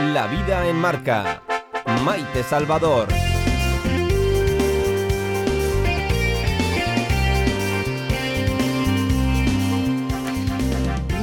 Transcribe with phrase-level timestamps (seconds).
[0.00, 1.40] La vida en marca.
[2.04, 3.06] Maite Salvador.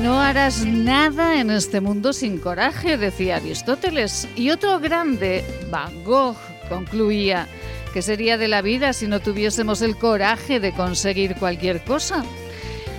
[0.02, 4.30] No harás nada en este mundo sin coraje, decía Aristóteles.
[4.38, 6.38] Y otro grande, Van Gogh,
[6.70, 7.50] concluía,
[7.94, 12.24] que sería de la vida si no tuviésemos el coraje de conseguir cualquier cosa?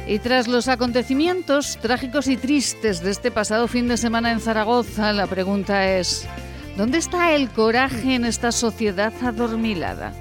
[0.06, 5.12] Y tras los acontecimientos trágicos y tristes de este pasado fin de semana en Zaragoza,
[5.12, 6.26] la pregunta es,
[6.76, 10.12] ¿dónde está el coraje en esta sociedad adormilada?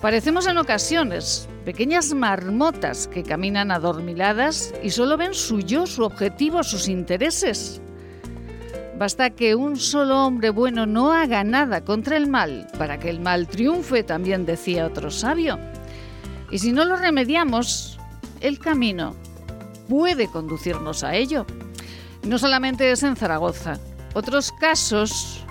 [0.00, 6.62] Parecemos en ocasiones pequeñas marmotas que caminan adormiladas y solo ven su yo, su objetivo,
[6.62, 7.82] sus intereses.
[8.96, 13.20] Basta que un solo hombre bueno no haga nada contra el mal para que el
[13.20, 15.58] mal triunfe, también decía otro sabio.
[16.50, 17.97] Y si no lo remediamos,
[18.40, 19.14] el camino
[19.88, 21.46] puede conducirnos a ello.
[22.22, 23.78] No solamente es en Zaragoza.
[24.14, 25.44] Otros casos,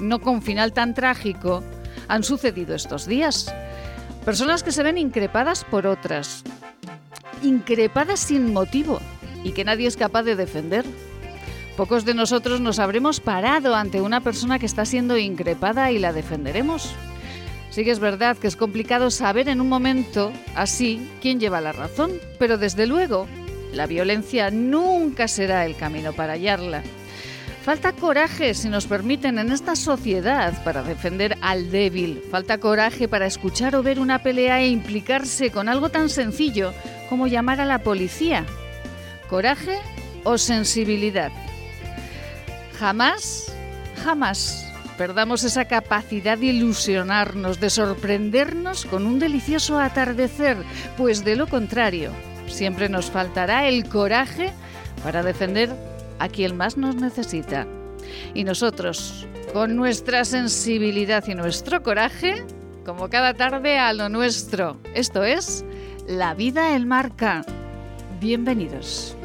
[0.00, 1.62] no con final tan trágico,
[2.08, 3.54] han sucedido estos días.
[4.24, 6.44] Personas que se ven increpadas por otras,
[7.42, 9.00] increpadas sin motivo
[9.44, 10.84] y que nadie es capaz de defender.
[11.76, 16.12] Pocos de nosotros nos habremos parado ante una persona que está siendo increpada y la
[16.12, 16.94] defenderemos.
[17.72, 21.72] Sí que es verdad que es complicado saber en un momento así quién lleva la
[21.72, 23.26] razón, pero desde luego
[23.72, 26.82] la violencia nunca será el camino para hallarla.
[27.64, 32.22] Falta coraje, si nos permiten, en esta sociedad para defender al débil.
[32.30, 36.74] Falta coraje para escuchar o ver una pelea e implicarse con algo tan sencillo
[37.08, 38.44] como llamar a la policía.
[39.30, 39.78] Coraje
[40.24, 41.32] o sensibilidad.
[42.78, 43.54] Jamás,
[44.04, 44.71] jamás
[45.02, 50.56] perdamos esa capacidad de ilusionarnos, de sorprendernos con un delicioso atardecer,
[50.96, 52.12] pues de lo contrario,
[52.46, 54.52] siempre nos faltará el coraje
[55.02, 55.70] para defender
[56.20, 57.66] a quien más nos necesita.
[58.32, 62.44] Y nosotros, con nuestra sensibilidad y nuestro coraje,
[62.86, 64.76] como cada tarde a lo nuestro.
[64.94, 65.64] Esto es
[66.06, 67.44] La vida en marca.
[68.20, 69.16] Bienvenidos.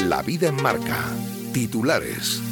[0.00, 0.98] La vida en marca.
[1.52, 2.42] Titulares.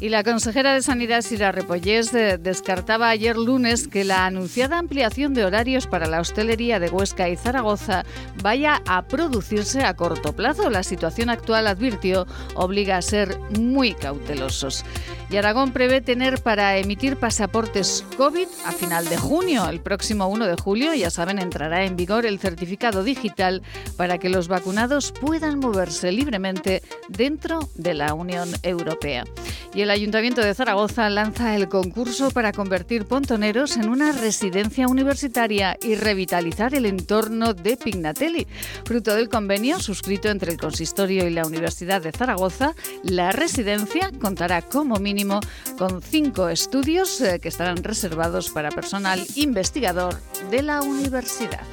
[0.00, 5.44] Y la consejera de Sanidad, Sira Repollés, descartaba ayer lunes que la anunciada ampliación de
[5.44, 8.06] horarios para la hostelería de Huesca y Zaragoza
[8.42, 10.70] vaya a producirse a corto plazo.
[10.70, 14.86] La situación actual, advirtió, obliga a ser muy cautelosos.
[15.28, 19.68] Y Aragón prevé tener para emitir pasaportes COVID a final de junio.
[19.68, 23.62] El próximo 1 de julio, ya saben, entrará en vigor el certificado digital
[23.98, 29.24] para que los vacunados puedan moverse libremente dentro de la Unión Europea.
[29.72, 35.76] Y el Ayuntamiento de Zaragoza lanza el concurso para convertir Pontoneros en una residencia universitaria
[35.82, 38.46] y revitalizar el entorno de Pignatelli.
[38.84, 44.62] Fruto del convenio suscrito entre el Consistorio y la Universidad de Zaragoza, la residencia contará
[44.62, 45.40] como mínimo
[45.76, 50.20] con cinco estudios eh, que estarán reservados para personal investigador
[50.50, 51.64] de la universidad.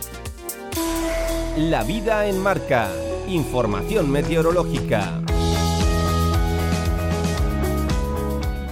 [1.57, 2.89] La vida en marca.
[3.27, 5.21] Información meteorológica.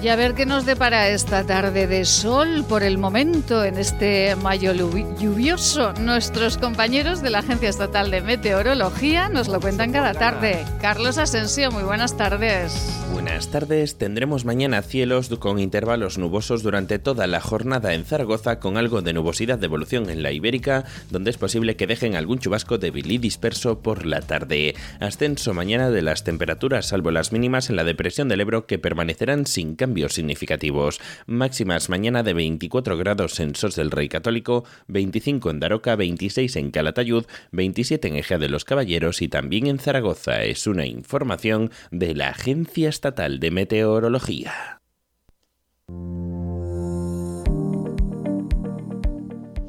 [0.06, 4.36] Y a ver qué nos depara esta tarde de sol por el momento en este
[4.36, 5.94] mayo lluvioso.
[5.94, 10.64] Nuestros compañeros de la Agencia Estatal de Meteorología nos lo cuentan cada tarde.
[10.80, 13.02] Carlos Asensio, muy buenas tardes.
[13.14, 13.96] Buenas tardes.
[13.98, 19.14] Tendremos mañana cielos con intervalos nubosos durante toda la jornada en Zaragoza con algo de
[19.14, 23.18] nubosidad de evolución en la Ibérica, donde es posible que dejen algún chubasco débil y
[23.18, 24.76] disperso por la tarde.
[25.00, 29.48] Ascenso mañana de las temperaturas, salvo las mínimas en la depresión del Ebro que permanecerán
[29.48, 31.00] sin cambio significativos.
[31.25, 36.72] Máximas mañana de 24 grados en Sos del Rey Católico, 25 en Daroca, 26 en
[36.72, 40.44] Calatayud, 27 en Ejea de los Caballeros y también en Zaragoza.
[40.44, 44.81] Es una información de la Agencia Estatal de Meteorología.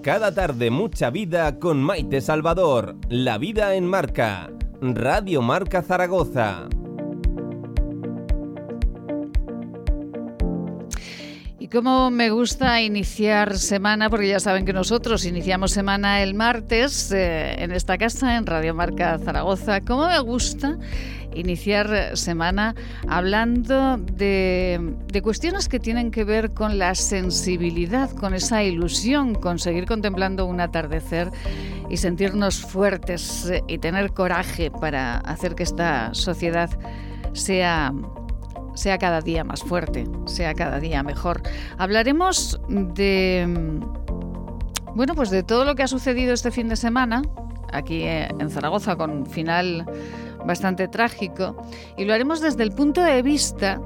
[0.02, 2.96] Cada tarde mucha vida con Maite Salvador.
[3.08, 4.52] La vida en marca.
[4.80, 6.68] Radio Marca Zaragoza.
[11.66, 17.10] Y como me gusta iniciar semana, porque ya saben que nosotros iniciamos semana el martes
[17.10, 20.78] eh, en esta casa, en Radio Marca Zaragoza, como me gusta
[21.34, 22.76] iniciar semana
[23.08, 29.58] hablando de, de, cuestiones que tienen que ver con la sensibilidad, con esa ilusión, con
[29.58, 31.32] seguir contemplando un atardecer
[31.90, 36.70] y sentirnos fuertes eh, y tener coraje para hacer que esta sociedad
[37.32, 37.92] sea
[38.76, 41.42] sea cada día más fuerte, sea cada día mejor.
[41.78, 43.80] Hablaremos de
[44.96, 47.20] bueno, pues de todo lo que ha sucedido este fin de semana
[47.70, 49.84] aquí eh, en Zaragoza con final
[50.46, 51.54] bastante trágico
[51.98, 53.78] y lo haremos desde el punto de vista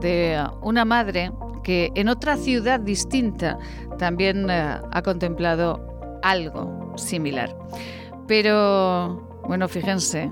[0.00, 1.30] de una madre
[1.62, 3.56] que en otra ciudad distinta
[3.98, 5.80] también eh, ha contemplado
[6.22, 7.56] algo similar.
[8.26, 10.30] Pero, bueno, fíjense,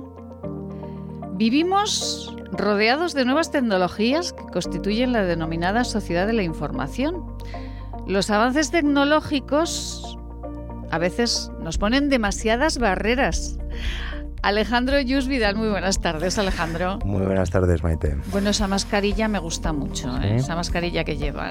[1.37, 7.37] vivimos rodeados de nuevas tecnologías que constituyen la denominada sociedad de la información.
[8.06, 10.19] Los avances tecnológicos
[10.91, 13.59] a veces nos ponen demasiadas barreras
[14.47, 17.00] Alejandro Yus Vidal, muy buenas tardes, Alejandro.
[17.05, 18.17] Muy buenas tardes, Maite.
[18.31, 20.37] Bueno, esa mascarilla me gusta mucho, ¿eh?
[20.37, 21.50] esa mascarilla que lleva.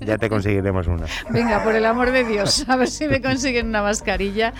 [0.00, 1.06] Ya, te conseguiremos una.
[1.30, 4.52] Venga, por el amor de Dios, a ver si me consiguen una mascarilla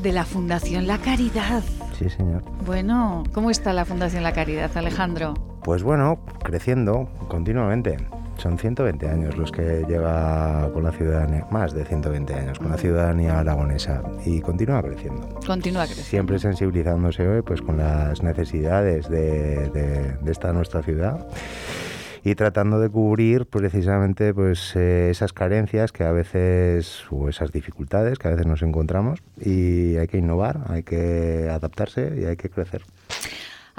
[0.00, 1.64] de la Fundación La Caridad.
[1.98, 2.42] Sí, señor.
[2.64, 5.34] Bueno, ¿cómo está la Fundación La Caridad, Alejandro?
[5.62, 7.96] Pues bueno, creciendo continuamente.
[8.38, 12.76] Son 120 años los que lleva con la ciudadanía, más de 120 años con la
[12.76, 15.28] ciudadanía aragonesa y continúa creciendo.
[15.46, 16.10] Continúa creciendo.
[16.10, 21.24] Siempre sensibilizándose hoy pues, con las necesidades de, esta nuestra ciudad
[22.24, 28.18] y tratando de cubrir precisamente pues eh, esas carencias que a veces o esas dificultades
[28.18, 32.48] que a veces nos encontramos y hay que innovar, hay que adaptarse y hay que
[32.48, 32.82] crecer.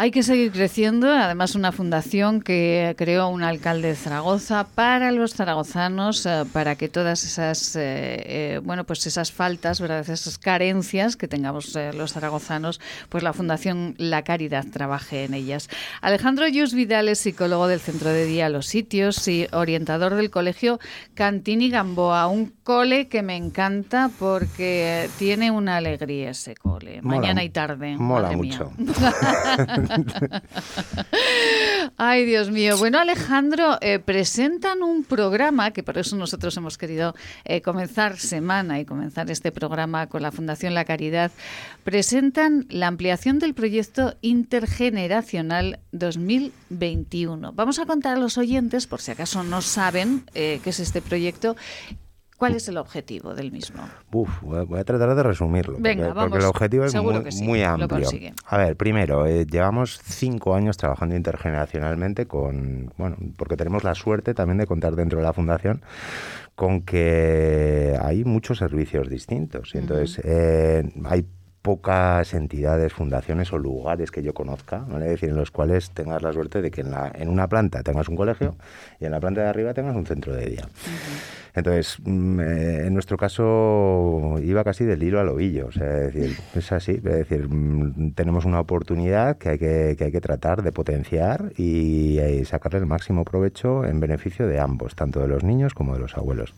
[0.04, 5.34] Hay que seguir creciendo, además una fundación que creó un alcalde de Zaragoza para los
[5.34, 7.80] zaragozanos, eh, para que todas esas, eh,
[8.26, 10.02] eh, bueno, pues esas faltas, ¿verdad?
[10.02, 15.70] esas carencias que tengamos los zaragozanos, pues la Fundación La Caridad trabaje en ellas.
[16.02, 20.82] Alejandro Yus Vidal es psicólogo del Centro de Día Los Sitios y orientador del Colegio
[21.14, 27.50] Cantini Gamboa, un cole que me encanta porque tiene una alegría ese cole, mañana y
[27.52, 27.96] tarde.
[27.96, 28.74] Mola mucho.
[31.98, 32.78] Ay, Dios mío.
[32.78, 38.80] Bueno, Alejandro, eh, presentan un programa, que por eso nosotros hemos querido eh, comenzar semana
[38.80, 41.32] y comenzar este programa con la Fundación La Caridad.
[41.84, 47.54] Presentan la ampliación del proyecto intergeneracional 2021.
[47.54, 51.02] Vamos a contar a los oyentes, por si acaso no saben eh, qué es este
[51.02, 51.56] proyecto,
[52.44, 53.88] ¿Cuál es el objetivo del mismo?
[54.12, 55.78] Uf, voy a tratar de resumirlo.
[55.80, 56.94] Venga, porque, el objetivo es
[57.42, 58.06] muy, amplio.
[58.48, 64.34] A ver, primero, eh, llevamos cinco años trabajando intergeneracionalmente con, bueno, porque tenemos la suerte
[64.34, 65.84] también de contar dentro de la fundación
[66.54, 69.74] con que hay muchos servicios distintos.
[69.74, 71.26] Y entonces, eh, hay
[71.64, 75.06] pocas entidades, fundaciones o lugares que yo conozca, ¿vale?
[75.06, 78.10] decir, en los cuales tengas la suerte de que en, la, en una planta tengas
[78.10, 78.58] un colegio
[79.00, 80.68] y en la planta de arriba tengas un centro de día.
[81.56, 86.14] Entonces, mm, eh, en nuestro caso iba casi del hilo al ovillo, o sea, es
[86.14, 90.22] decir, es así, es decir, mm, tenemos una oportunidad que hay que, que hay que
[90.22, 95.30] tratar de potenciar y, y sacarle el máximo provecho en beneficio de ambos, tanto de
[95.30, 96.54] los niños como de los abuelos.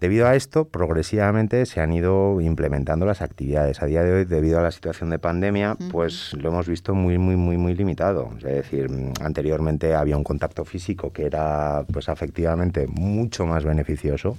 [0.00, 3.82] Debido a esto, progresivamente se han ido implementando las actividades.
[3.82, 7.16] A día de hoy, debido a la situación de pandemia, pues lo hemos visto muy,
[7.16, 8.30] muy, muy, muy limitado.
[8.36, 8.90] Es decir,
[9.22, 14.36] anteriormente había un contacto físico que era, pues, efectivamente mucho más beneficioso.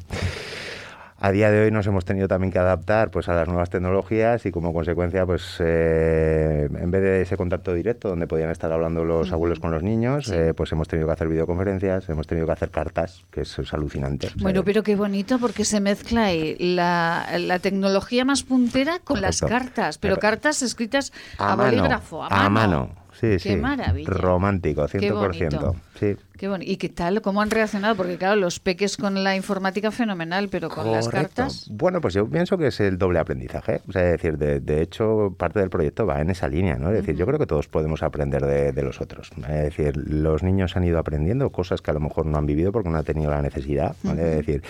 [1.20, 4.46] A día de hoy nos hemos tenido también que adaptar pues, a las nuevas tecnologías
[4.46, 9.04] y como consecuencia, pues eh, en vez de ese contacto directo donde podían estar hablando
[9.04, 12.54] los abuelos con los niños, eh, pues hemos tenido que hacer videoconferencias, hemos tenido que
[12.54, 14.30] hacer cartas, que es, alucinante.
[14.38, 16.30] Bueno, pero qué bonito porque se mezcla
[16.60, 22.46] la, la tecnología más puntera con las cartas, pero, cartas escritas a, bolígrafo, a mano.
[22.46, 24.10] A mano Sí, Qué maravilla.
[24.12, 25.74] Romántico, 100%.
[26.00, 26.16] Sí.
[26.38, 26.64] Qué bueno.
[26.66, 27.22] ¿Y qué tal?
[27.24, 27.96] ¿Cómo han reaccionado?
[27.96, 31.68] Porque claro, los peques con la informática fenomenal, pero con las cartas...
[31.72, 33.82] Bueno, pues yo pienso que es el doble aprendizaje.
[33.88, 36.90] O sea, es decir, de, hecho, parte del proyecto va en esa línea, ¿no?
[36.90, 39.32] Es decir, yo creo que todos podemos aprender de, los otros.
[39.36, 42.72] Es decir, los niños han ido aprendiendo cosas que a lo mejor no han vivido
[42.72, 44.30] porque no han tenido la necesidad, ¿vale?
[44.30, 44.62] Es decir,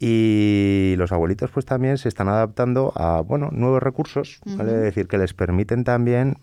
[0.00, 4.72] y los abuelitos pues también se están adaptando a, bueno, nuevos recursos, ¿vale?
[4.72, 6.36] Es decir, que les permiten también...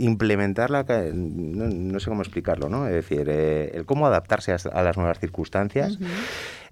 [0.00, 2.86] Mm, implementarla, no, no, sé cómo explicarlo, ¿no?
[2.86, 5.98] Es decir, eh, el cómo adaptarse a, las nuevas circunstancias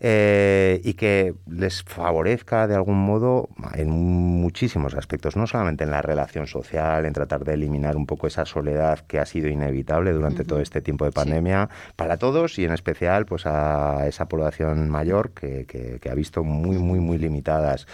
[0.00, 6.02] eh, y que les favorezca de algún modo en muchísimos aspectos, no solamente en la
[6.02, 10.44] relación social, en tratar de eliminar un poco esa soledad que ha sido inevitable durante
[10.44, 15.30] todo este tiempo de pandemia para todos y en especial pues a esa población mayor
[15.30, 17.86] que, que, ha visto muy, muy, muy limitadas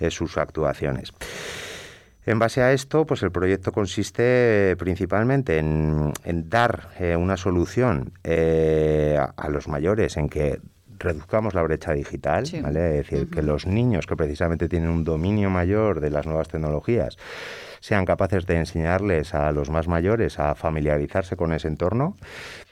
[0.00, 1.12] eh, sus actuaciones.
[2.28, 6.12] En base a esto, pues el proyecto consiste principalmente en,
[6.50, 10.60] dar eh, una solución eh, a, los mayores en que
[10.98, 12.98] reduzcamos la brecha digital, ¿vale?
[12.98, 17.16] Es decir, que los niños que precisamente tienen un dominio mayor de las nuevas tecnologías
[17.80, 22.14] sean capaces de enseñarles a los más mayores a familiarizarse con ese entorno,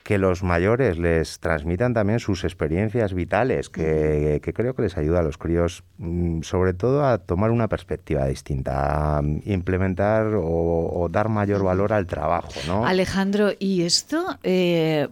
[0.07, 5.23] que los mayores les transmitan también sus experiencias vitales, que, creo que les ayuda a
[5.25, 11.65] los críos, mm, sobre todo a tomar una perspectiva distinta, a implementar o, dar mayor
[11.65, 12.53] valor al trabajo.
[12.69, 12.87] ¿no?
[12.87, 14.39] Alejandro, ¿y esto?
[14.45, 15.09] Eh,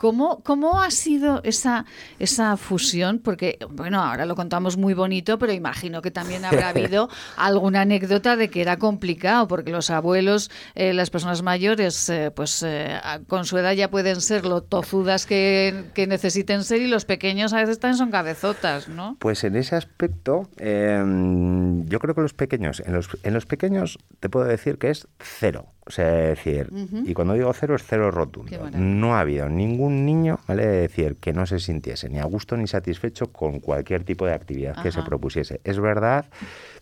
[0.00, 1.84] ¿Cómo, ¿Cómo ha sido esa,
[2.18, 3.18] esa fusión?
[3.18, 8.34] Porque, bueno, ahora lo contamos muy bonito, pero imagino que también habrá habido alguna anécdota
[8.34, 13.44] de que era complicado, porque los abuelos, eh, las personas mayores, eh, pues eh, con
[13.44, 17.58] su edad ya pueden ser lo tozudas que, que, necesiten ser y los pequeños a
[17.58, 19.18] veces también son cabezotas, ¿no?
[19.18, 23.98] Pues en ese aspecto, em, yo creo que los pequeños, en los, en los pequeños
[24.18, 25.74] te puedo decir que es cero.
[25.86, 26.70] O sea, decir,
[27.04, 28.70] y cuando digo cero es cero rotundo.
[28.72, 30.66] No ha habido ningún niño, ¿vale?
[30.66, 34.82] decir, que no se sintiese ni a gusto ni satisfecho con cualquier tipo de actividad
[34.82, 35.60] que se propusiese.
[35.64, 36.26] Es verdad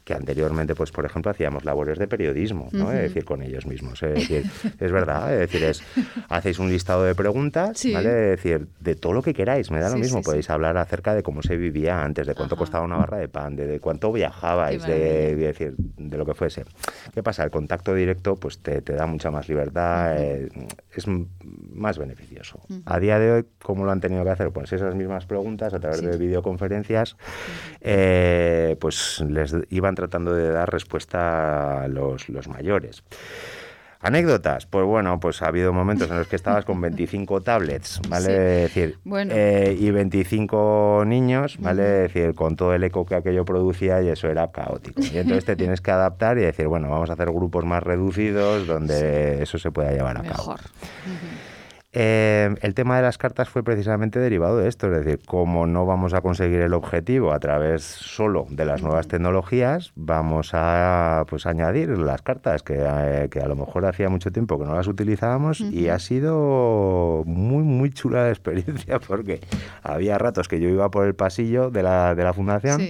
[0.09, 2.91] que anteriormente, pues por ejemplo, hacíamos labores de periodismo, ¿no?
[2.91, 4.03] Es decir, con ellos mismos.
[4.03, 4.51] Es decir,
[4.81, 5.83] es verdad, es decir, es,
[6.31, 8.33] hacéis un listado de preguntas, ¿vale?
[8.33, 11.23] Es decir, de todo lo que queráis, me da lo mismo, podéis hablar acerca de
[11.23, 15.37] cómo se vivía antes, de cuánto costaba una barra de pan, de, cuánto viajabais, de,
[15.37, 16.65] decir, de lo que fuese.
[17.13, 17.45] ¿Qué pasa?
[17.45, 20.49] El contacto directo, pues te, da mucha más libertad, eh,
[20.91, 21.05] es
[21.75, 22.63] más beneficioso.
[22.87, 24.53] A día de hoy, ¿cómo lo han tenido que hacer?
[24.53, 27.19] Pues esas mismas preguntas a través de videoconferencias,
[27.83, 33.03] eh, pues les iban tratando de dar respuesta a los, los mayores.
[34.01, 38.33] Anécdotas, pues bueno, pues ha habido momentos en los que estabas con 25 tablets, ¿vale?
[38.33, 41.83] decir, eh, y 25 niños, ¿vale?
[41.83, 45.03] decir, con todo el eco que aquello producía y eso era caótico.
[45.03, 48.67] Y entonces te tienes que adaptar y decir, bueno, vamos a hacer grupos más reducidos
[48.67, 50.57] donde eso se pueda llevar a cabo.
[52.01, 55.85] Eh, el tema de las cartas fue precisamente derivado de esto, es decir, como no
[55.85, 61.45] vamos a conseguir el objetivo a través solo de las nuevas tecnologías, vamos a pues
[61.47, 64.87] añadir las cartas que, eh, que a lo mejor hacía mucho tiempo que no las
[64.87, 69.41] utilizábamos y ha sido muy muy chula la experiencia porque
[69.83, 72.81] había ratos que yo iba por el pasillo de la, de la fundación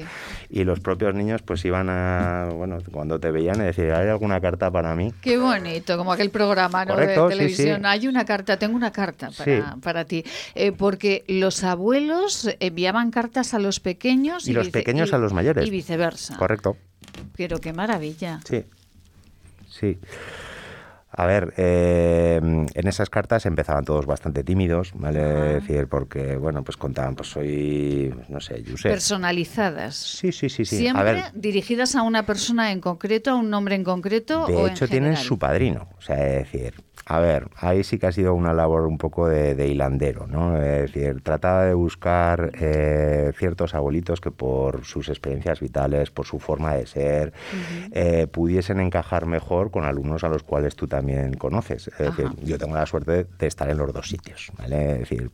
[0.51, 4.41] y los propios niños pues iban a, bueno, cuando te veían y decir, ¿hay alguna
[4.41, 5.13] carta para mí?
[5.21, 6.97] Qué bonito, como aquel programa ¿no?
[6.97, 10.25] de televisión, hay una carta, tengo una carta para, para ti,
[10.55, 15.67] eh, porque los abuelos enviaban cartas a los pequeños y, los pequeños a los mayores.
[15.67, 16.37] Y viceversa.
[16.37, 16.77] Correcto.
[17.37, 18.41] Pero qué maravilla.
[18.45, 18.65] Sí,
[19.69, 19.99] sí.
[21.19, 25.19] A ver, eh, en esas cartas empezaban todos bastante tímidos, ¿vale?
[25.19, 28.93] decir, porque, bueno, pues contaban, pues soy, no sé, Josep.
[28.93, 29.97] Personalizadas.
[29.97, 30.65] Sí, sí, sí.
[30.65, 30.77] sí.
[30.77, 34.47] Siempre dirigidas a una persona en concreto, a un nombre en concreto.
[34.47, 35.89] De hecho, tienen su padrino.
[35.99, 36.75] O sea, es decir,
[37.11, 40.61] a ver, ahí sí que ha sido una labor un poco de, hilandero, ¿no?
[40.63, 46.39] Es decir, trataba de buscar eh, ciertos abuelitos que por sus experiencias vitales, por su
[46.39, 47.33] forma de ser,
[47.93, 51.89] eh, pudiesen encajar mejor con alumnos a los cuales tú también conoces.
[51.89, 54.93] Es decir, yo tengo la suerte de estar en los dos sitios, ¿vale?
[54.93, 55.31] Es decir,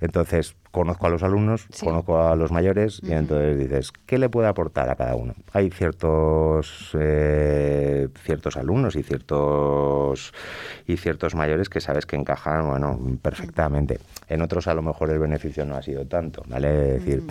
[0.00, 4.48] entonces conozco a los alumnos, conozco a los mayores y entonces dices, ¿qué le puede
[4.48, 5.34] aportar a cada uno?
[5.52, 10.32] Hay ciertos eh, ciertos alumnos y ciertos
[10.86, 13.98] y ciertos mayores que sabes que encajan, bueno, perfectamente.
[14.28, 16.96] En otros a lo mejor el beneficio no ha sido tanto, ¿vale?
[16.96, 17.22] Es decir,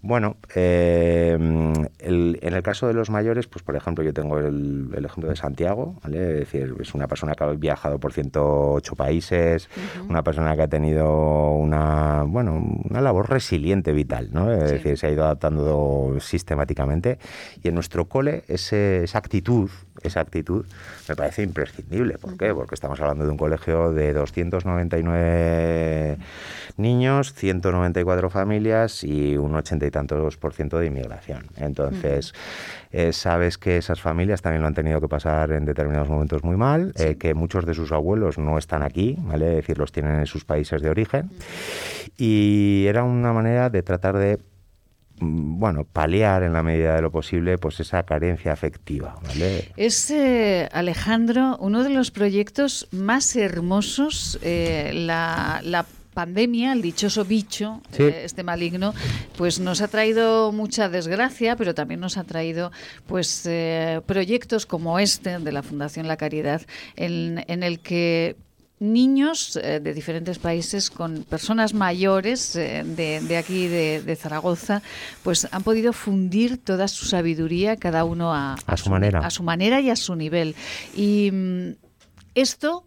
[0.00, 5.28] bueno, eh, en el caso de los mayores, pues por ejemplo yo tengo el, ejemplo
[5.30, 6.18] de Santiago, ¿vale?
[6.18, 9.68] Es decir, es una persona que ha viajado por 108 países,
[10.08, 14.52] una persona que ha tenido una, bueno, una labor resiliente vital, ¿no?
[14.52, 17.18] Es decir, se ha ido adaptando sistemáticamente
[17.62, 19.70] y en nuestro cole ese, esa actitud,
[20.02, 20.64] esa actitud
[21.08, 22.18] me parece imprescindible.
[22.18, 22.54] ¿Por qué?
[22.54, 26.18] Porque estamos hablando de un colegio de 299
[26.76, 31.46] niños, 194 familias y un ochenta y tantos por ciento de inmigración.
[31.56, 32.34] Entonces,
[32.92, 36.56] eh, sabes que esas familias también lo han tenido que pasar en determinados momentos muy
[36.56, 39.50] mal, eh, que muchos de sus abuelos no están aquí, ¿vale?
[39.50, 41.30] Es decir, los tienen en sus países de origen.
[42.18, 44.38] Y era una manera de tratar de
[45.20, 49.16] mm, bueno, paliar en la medida de lo posible pues esa carencia afectiva.
[49.26, 49.72] ¿vale?
[49.78, 57.80] Es, eh, Alejandro, uno de los proyectos más hermosos, la, la pandemia, el dichoso bicho,
[57.98, 58.94] eh, este maligno,
[59.36, 62.70] pues nos ha traído mucha desgracia, pero también nos ha traído
[63.06, 66.62] pues eh, proyectos como este de la Fundación La Caridad,
[66.96, 68.36] en, el que
[68.78, 74.82] niños eh, de diferentes países con personas mayores de, aquí de, Zaragoza
[75.22, 79.20] pues han podido fundir toda su sabiduría cada uno a, su, manera.
[79.20, 80.54] a su manera y a su nivel.
[80.94, 81.70] Y mm,
[82.34, 82.84] esto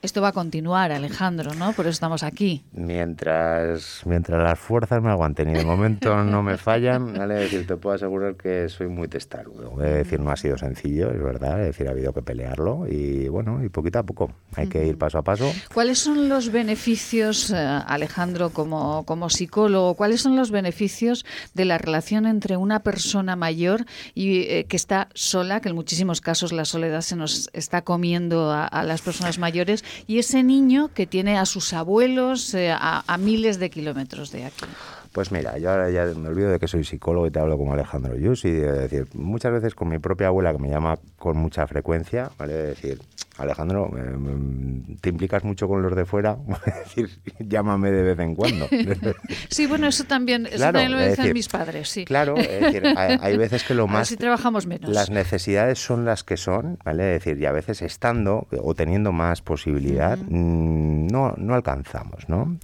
[0.00, 1.72] Esto va a continuar, Alejandro, ¿no?
[1.72, 2.62] Por eso estamos aquí.
[2.70, 7.34] Mientras, mientras las fuerzas me aguanten y de momento no me fallan, ¿vale?
[7.34, 9.72] decir, te puedo asegurar que soy muy testarudo.
[9.82, 11.58] Es decir, no ha sido sencillo, es verdad.
[11.62, 14.30] Es decir, ha habido que pelearlo y bueno, y poquito a poco.
[14.54, 15.52] Hay que ir paso a paso.
[15.74, 21.76] ¿Cuáles son los beneficios, eh, Alejandro, como, como psicólogo, cuáles son los beneficios de la
[21.76, 26.64] relación entre una persona mayor y eh, que está sola, que en muchísimos casos la
[26.64, 29.82] soledad se nos está comiendo a las personas mayores?
[30.06, 34.66] Y ese niño que tiene a sus abuelos eh, a, miles de kilómetros de aquí.
[35.12, 37.72] Pues mira, yo ahora ya me olvido de que soy psicólogo y te hablo como
[37.72, 41.36] Alejandro Yus y de decir, muchas veces con mi propia abuela que me llama con
[41.36, 42.52] mucha frecuencia, ¿vale?
[42.52, 43.00] De decir,
[43.38, 46.36] Alejandro, eh, te implicas mucho con los de fuera,
[46.84, 48.68] decir, llámame de vez en cuando.
[49.48, 52.04] sí, bueno, eso también, eso también lo dicen mis padres, sí.
[52.04, 54.08] Claro, es decir, hay, veces que lo más...
[54.08, 54.90] Si trabajamos menos.
[54.90, 57.14] Las necesidades son las que son, ¿vale?
[57.14, 62.58] Es decir, y a veces estando o teniendo más posibilidad, mm, no, no alcanzamos, ¿no?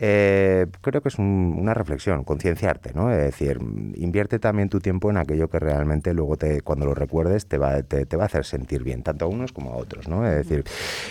[0.00, 3.12] Eh, creo que es una reflexión, concienciarte, ¿no?
[3.12, 3.58] Es decir,
[3.94, 7.82] invierte también tu tiempo en aquello que realmente luego te, cuando lo recuerdes te va,
[7.82, 10.15] te, te va a hacer sentir bien, tanto a unos como a otros, ¿no?
[10.24, 10.64] Es decir,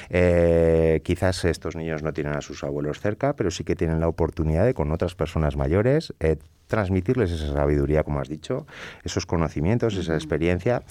[0.10, 4.08] eh, quizás estos niños no tienen a sus abuelos cerca, pero sí que tienen la
[4.08, 8.66] oportunidad de con otras personas mayores eh, transmitirles esa sabiduría, como has dicho,
[9.04, 10.84] esos conocimientos, esa experiencia.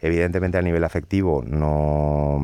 [0.00, 2.42] Evidentemente a nivel afectivo no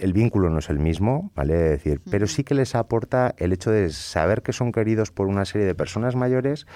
[0.00, 1.54] el vínculo no es el mismo, ¿vale?
[1.54, 5.44] decir, pero sí que les aporta el hecho de saber que son queridos por una
[5.44, 6.66] serie de personas mayores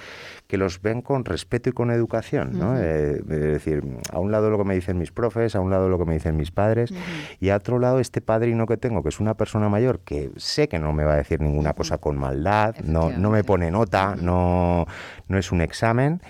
[0.50, 2.76] que los ven con respeto y con educación, ¿no?
[2.76, 5.88] Eh, es decir, a un lado lo que me dicen mis profes, a un lado
[5.88, 6.92] lo que me dicen mis padres
[7.38, 10.68] y a otro lado este padrino que tengo, que es una persona mayor que sé
[10.68, 14.16] que no me va a decir ninguna cosa con maldad, no, no me pone nota,
[14.20, 14.86] no,
[15.28, 16.20] no es un examen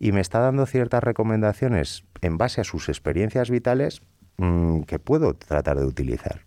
[0.00, 4.02] y me está dando ciertas recomendaciones en base a sus experiencias vitales
[4.38, 6.40] mm, que puedo tratar de utilizar.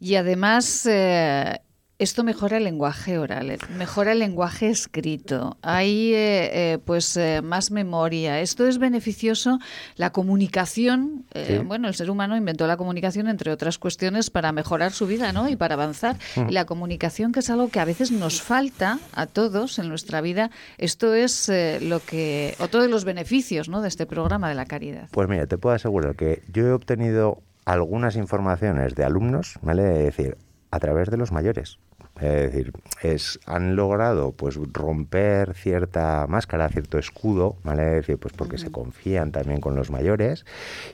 [0.00, 1.60] Y además, eh,
[1.98, 7.70] esto mejora el lenguaje oral, mejora el lenguaje escrito, hay eh, eh, pues eh, más
[7.70, 8.40] memoria.
[8.40, 9.58] Esto es beneficioso.
[9.96, 11.24] La comunicación,
[11.64, 15.48] bueno, el ser humano inventó la comunicación entre otras cuestiones para mejorar su vida, ¿no?
[15.48, 16.16] Y para avanzar.
[16.36, 16.48] Mm.
[16.48, 20.20] Y la comunicación que es algo que a veces nos falta a todos en nuestra
[20.20, 20.50] vida.
[20.78, 23.82] Esto es lo que otro de los beneficios, ¿no?
[23.82, 25.08] De este programa de la caridad.
[25.12, 29.82] Pues mira, te puedo asegurar que yo he obtenido algunas informaciones de alumnos, ¿vale?
[29.82, 30.36] De decir,
[30.74, 31.78] a través de los mayores.
[32.20, 37.82] Es decir, es, han logrado pues romper cierta máscara, cierto escudo, ¿vale?
[37.82, 40.46] decir, pues porque se confían también con los mayores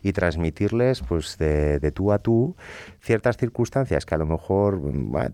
[0.02, 2.56] y transmitirles pues de, de, tú a tú
[3.02, 4.80] ciertas circunstancias que a lo mejor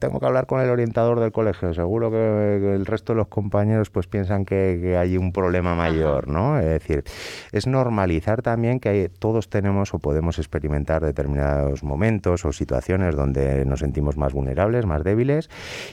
[0.00, 3.90] tengo que hablar con el orientador del colegio, seguro que, el resto de los compañeros
[3.90, 6.58] pues piensan que, hay un problema mayor, ¿no?
[6.58, 7.04] Es decir,
[7.52, 13.80] es normalizar también que todos tenemos o podemos experimentar determinados momentos o situaciones donde nos
[13.80, 15.48] sentimos más vulnerables, más débiles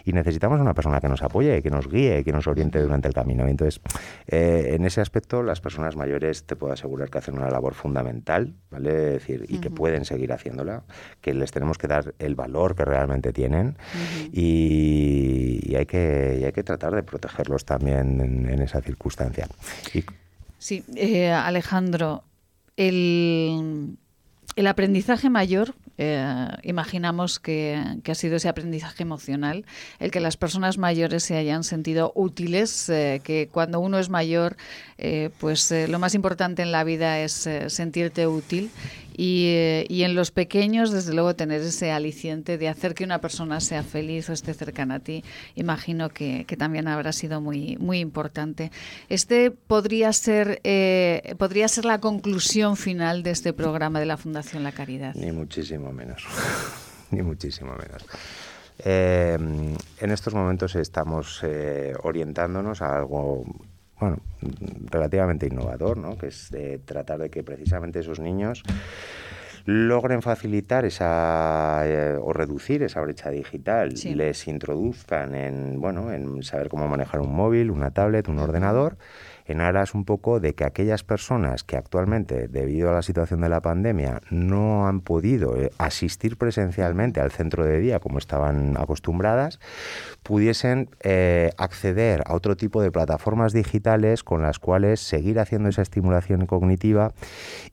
[0.05, 3.13] y necesitamos una persona que nos apoye, que nos guíe, que nos oriente durante el
[3.13, 3.47] camino.
[3.47, 3.81] Entonces,
[4.27, 8.53] eh, en ese aspecto, las personas mayores te puedo asegurar que hacen una labor fundamental,
[8.69, 8.93] ¿vale?
[8.93, 10.83] decir, y que pueden seguir haciéndola,
[11.21, 13.77] que les tenemos que dar el valor que realmente tienen
[14.31, 19.47] y, hay que, hay que tratar de protegerlos también en, esa circunstancia.
[20.57, 22.23] Sí, eh, Alejandro,
[22.77, 23.97] el,
[24.55, 29.65] el aprendizaje mayor eh, imaginamos que, ha sido ese aprendizaje emocional,
[29.99, 34.57] el que las personas mayores se hayan sentido útiles, eh, que cuando uno es mayor,
[34.97, 38.71] eh, pues lo más importante en la vida es sentirte útil
[39.15, 43.83] y, en los pequeños, desde luego, tener ese aliciente de hacer que una persona sea
[43.83, 45.23] feliz o esté cercana a ti,
[45.55, 48.71] imagino que, también habrá sido muy, muy importante.
[49.09, 50.61] Este podría ser,
[51.37, 55.15] podría ser la conclusión final de este programa de la Fundación La Caridad.
[55.15, 56.23] Ni muchísimo menos,
[57.11, 58.05] ni muchísimo menos.
[58.79, 63.45] Eh, en estos momentos estamos eh, orientándonos a algo
[64.03, 64.17] bueno,
[64.91, 66.17] relativamente innovador, ¿no?
[66.17, 66.51] que es
[66.85, 68.63] tratar de que precisamente esos niños
[69.65, 76.43] logren facilitar esa eh, o reducir esa brecha digital, y les introduzcan en bueno, en
[76.43, 78.97] saber cómo manejar un móvil, una tablet, un ordenador
[79.45, 83.49] en aras un poco de que aquellas personas que actualmente, debido a la situación de
[83.49, 89.59] la pandemia, no han podido eh, asistir presencialmente al centro de día como estaban acostumbradas,
[90.23, 95.81] pudiesen eh, acceder a otro tipo de plataformas digitales con las cuales seguir haciendo esa
[95.81, 97.13] estimulación cognitiva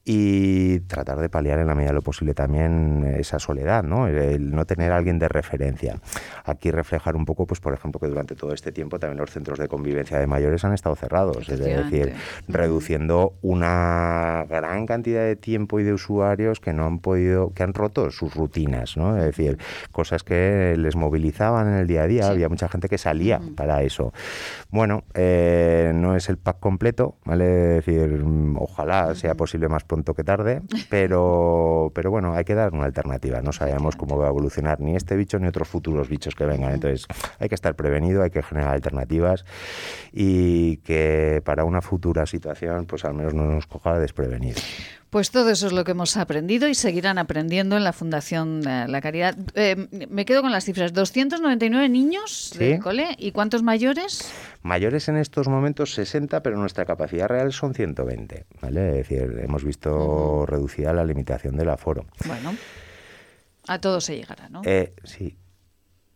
[0.04, 4.08] y tratar de paliar en la medida de lo posible también esa soledad, ¿no?
[4.08, 6.00] El, no tener a alguien de referencia.
[6.44, 9.58] Aquí reflejar un poco, pues por ejemplo, que durante todo este tiempo también los centros
[9.58, 11.46] de convivencia de mayores han estado cerrados.
[11.66, 12.14] Es decir,
[12.48, 17.74] reduciendo una gran cantidad de tiempo y de usuarios que no han podido, que han
[17.74, 19.16] roto sus rutinas, ¿no?
[19.16, 19.58] Es decir,
[19.92, 22.28] cosas que les movilizaban en el día a día.
[22.28, 24.12] Había mucha gente que salía para eso.
[24.70, 27.78] Bueno, eh, no es el pack completo, ¿vale?
[27.78, 28.22] Es decir,
[28.56, 33.40] ojalá sea posible más pronto que tarde, pero, pero bueno, hay que dar una alternativa.
[33.42, 36.72] No sabemos cómo va a evolucionar ni este bicho ni otros futuros bichos que vengan.
[36.72, 37.06] Entonces,
[37.38, 39.44] hay que estar prevenido, hay que generar alternativas
[40.12, 44.60] y que para una futura situación, pues al menos no nos coja desprevenido.
[45.10, 48.86] Pues todo eso es lo que hemos aprendido y seguirán aprendiendo en la Fundación eh,
[48.86, 49.36] La Caridad.
[49.56, 50.92] Eh, me quedo con las cifras.
[50.92, 54.32] 299 niños de cole y ¿cuántos mayores?
[54.62, 58.46] Mayores en estos momentos 60, pero nuestra capacidad real son 120.
[58.62, 59.00] ¿vale?
[59.00, 62.06] Es decir, hemos visto reducida la limitación del aforo.
[62.26, 62.54] Bueno,
[63.66, 64.62] a todos se llegará, ¿no?
[64.64, 65.36] Eh, sí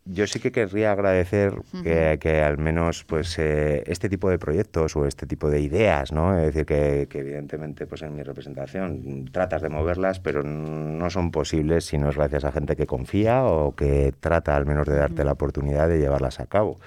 [0.05, 5.07] yo sí que querría agradecer que, al menos pues eh, este tipo de proyectos o
[5.07, 6.39] este tipo de ideas, ¿no?
[6.39, 11.87] Es decir, que, evidentemente pues en mi representación tratas de moverlas, pero no son posibles
[11.87, 15.25] si no es gracias a gente que confía o que trata al menos de darte
[15.25, 16.79] la oportunidad de llevarlas a cabo.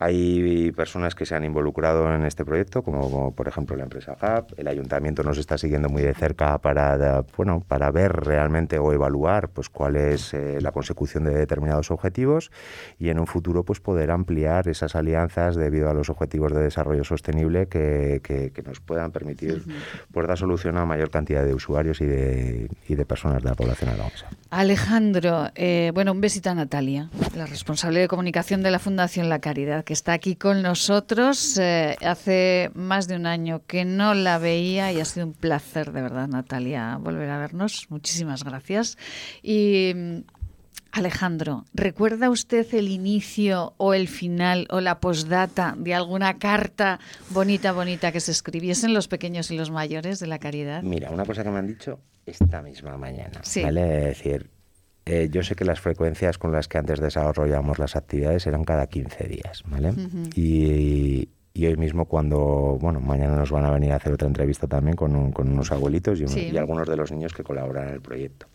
[0.00, 4.54] Hay personas que se han involucrado en este proyecto, como, por ejemplo la empresa Hub.
[4.56, 9.48] El ayuntamiento nos está siguiendo muy de cerca para, bueno, para ver realmente o evaluar
[9.48, 12.50] pues, cuál es eh, la consecución de determinados objetivos
[12.98, 17.04] y en un futuro pues, poder ampliar esas alianzas debido a los objetivos de desarrollo
[17.04, 19.62] sostenible que, que, nos puedan permitir
[20.12, 23.90] dar solución a mayor cantidad de usuarios y de, y de personas de la población
[23.90, 24.26] alonsa.
[24.50, 29.38] Alejandro, eh, bueno, un besito a Natalia, la responsable de comunicación de la Fundación La
[29.38, 31.56] Caridad que está aquí con nosotros.
[31.56, 35.92] Eh, hace más de un año que no la veía y ha sido un placer,
[35.92, 37.86] de verdad, Natalia, volver a vernos.
[37.88, 38.98] Muchísimas gracias.
[39.42, 40.18] Y mm,
[40.92, 47.72] Alejandro, ¿recuerda usted el inicio o el final o la postdata de alguna carta bonita,
[47.72, 50.82] bonita que se escribiesen los pequeños y los mayores de la caridad?
[50.82, 53.62] Mira, una cosa que me han dicho esta misma mañana, sí.
[53.62, 53.80] ¿vale?
[53.80, 54.50] Decir,
[55.08, 58.86] eh, yo sé que las frecuencias con las que antes desarrollamos las actividades eran cada
[58.86, 59.92] 15 días, ¿vale?
[60.34, 61.28] y,
[61.66, 65.16] hoy mismo cuando, bueno, mañana nos van a venir a hacer otra entrevista también con,
[65.16, 68.46] unos abuelitos y, algunos de los niños que colaboran en el proyecto.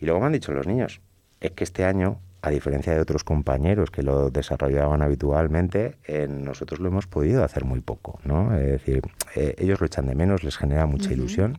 [0.00, 1.00] Y luego me han dicho los niños,
[1.40, 5.96] es que este año a diferencia de otros compañeros que lo desarrollaban habitualmente,
[6.28, 8.56] nosotros lo hemos podido hacer muy poco, ¿no?
[8.56, 9.02] Es decir,
[9.36, 11.58] eh, ellos lo echan de menos, les genera mucha ilusión.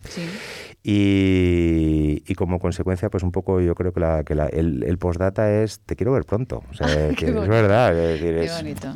[0.84, 5.80] Y, como consecuencia, pues un poco yo creo que, la, que la, el, postdata es
[5.82, 6.64] te quiero ver pronto.
[6.72, 7.94] O sea, es verdad.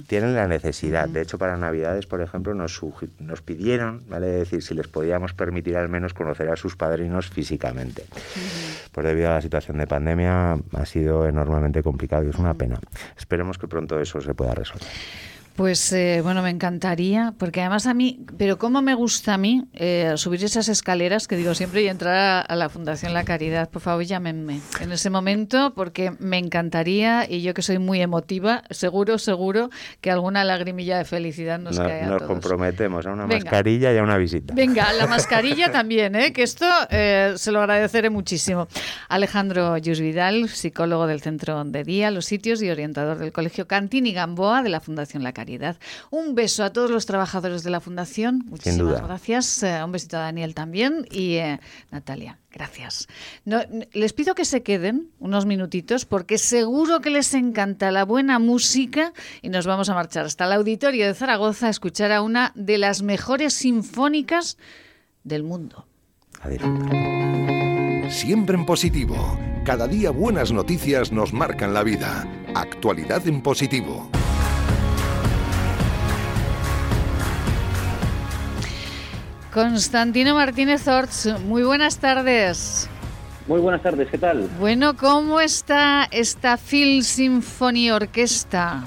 [0.08, 1.08] tienen la necesidad.
[1.08, 2.82] De hecho, para Navidades, por ejemplo, nos,
[3.20, 4.28] nos pidieron, ¿vale?
[4.28, 8.06] decir, si les podíamos permitir al menos conocer a sus padrinos físicamente.
[8.92, 12.80] Pues debido a la situación de pandemia ha sido enormemente complicado y es una pena.
[13.16, 14.88] Esperemos que pronto eso se pueda resolver.
[15.56, 19.64] Pues eh, bueno, me encantaría, porque además a mí, pero cómo me gusta a mí
[19.74, 23.82] eh, subir esas escaleras que digo siempre y entrar a, la Fundación La Caridad, por
[23.82, 29.18] favor llámenme en ese momento, porque me encantaría y yo que soy muy emotiva, seguro,
[29.18, 29.70] seguro
[30.02, 34.04] que alguna lagrimilla de felicidad nos cae a Nos comprometemos a una mascarilla y a
[34.04, 34.54] una visita.
[34.54, 36.34] Venga, la mascarilla también, ¿eh?
[36.34, 38.68] que esto eh, se lo agradeceré muchísimo.
[39.08, 44.62] Alejandro Yusvidal, psicólogo del Centro de Día, Los Sitios y orientador del Colegio Cantini Gamboa
[44.62, 45.45] de la Fundación La Caridad.
[46.12, 48.44] Un beso a todos los trabajadores de la Fundación.
[48.48, 49.64] Muchísimas gracias.
[49.64, 51.60] Eh, un besito a Daniel también y eh,
[51.92, 52.40] Natalia.
[52.52, 53.10] Gracias.
[53.92, 59.12] les pido que se queden unos minutitos porque seguro que les encanta la buena música
[59.42, 62.78] y nos vamos a marchar hasta el auditorio de Zaragoza a escuchar a una de
[62.78, 64.58] las mejores sinfónicas
[65.26, 65.86] del mundo.
[68.10, 69.38] Siempre en positivo.
[69.66, 72.26] Cada día buenas noticias nos marcan la vida.
[72.54, 74.10] Actualidad en positivo.
[79.56, 82.90] Constantino Martínez Orts, muy buenas tardes.
[83.48, 84.50] Muy buenas tardes, ¿qué tal?
[84.60, 88.84] Bueno, ¿cómo está esta Phil Symphony Orquesta?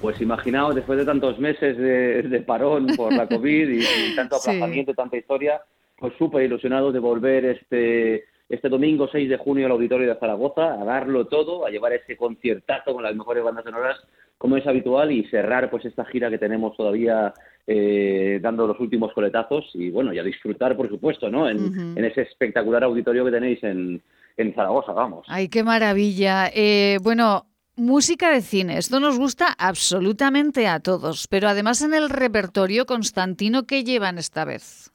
[0.00, 5.16] Pues imaginaos, después de tantos meses de, parón por la COVID y, tanto aplazamiento, tanta
[5.16, 5.60] historia,
[5.96, 10.72] pues súper ilusionado de volver este, este domingo 6 de junio al Auditorio de Zaragoza
[10.72, 13.96] a darlo todo, a llevar ese conciertazo con las mejores bandas sonoras
[14.38, 17.32] como es habitual y cerrar pues esta gira que tenemos todavía
[17.66, 21.48] eh, dando los últimos coletazos y bueno, y a disfrutar por supuesto, ¿no?
[21.48, 24.00] En, ese espectacular auditorio que tenéis en,
[24.36, 25.26] en Zaragoza, vamos.
[25.28, 26.48] Ay, qué maravilla.
[26.54, 27.46] Eh, bueno,
[27.78, 33.66] Música de cine, esto nos gusta absolutamente a todos, pero además en el repertorio, Constantino,
[33.66, 34.90] ¿qué llevan esta vez?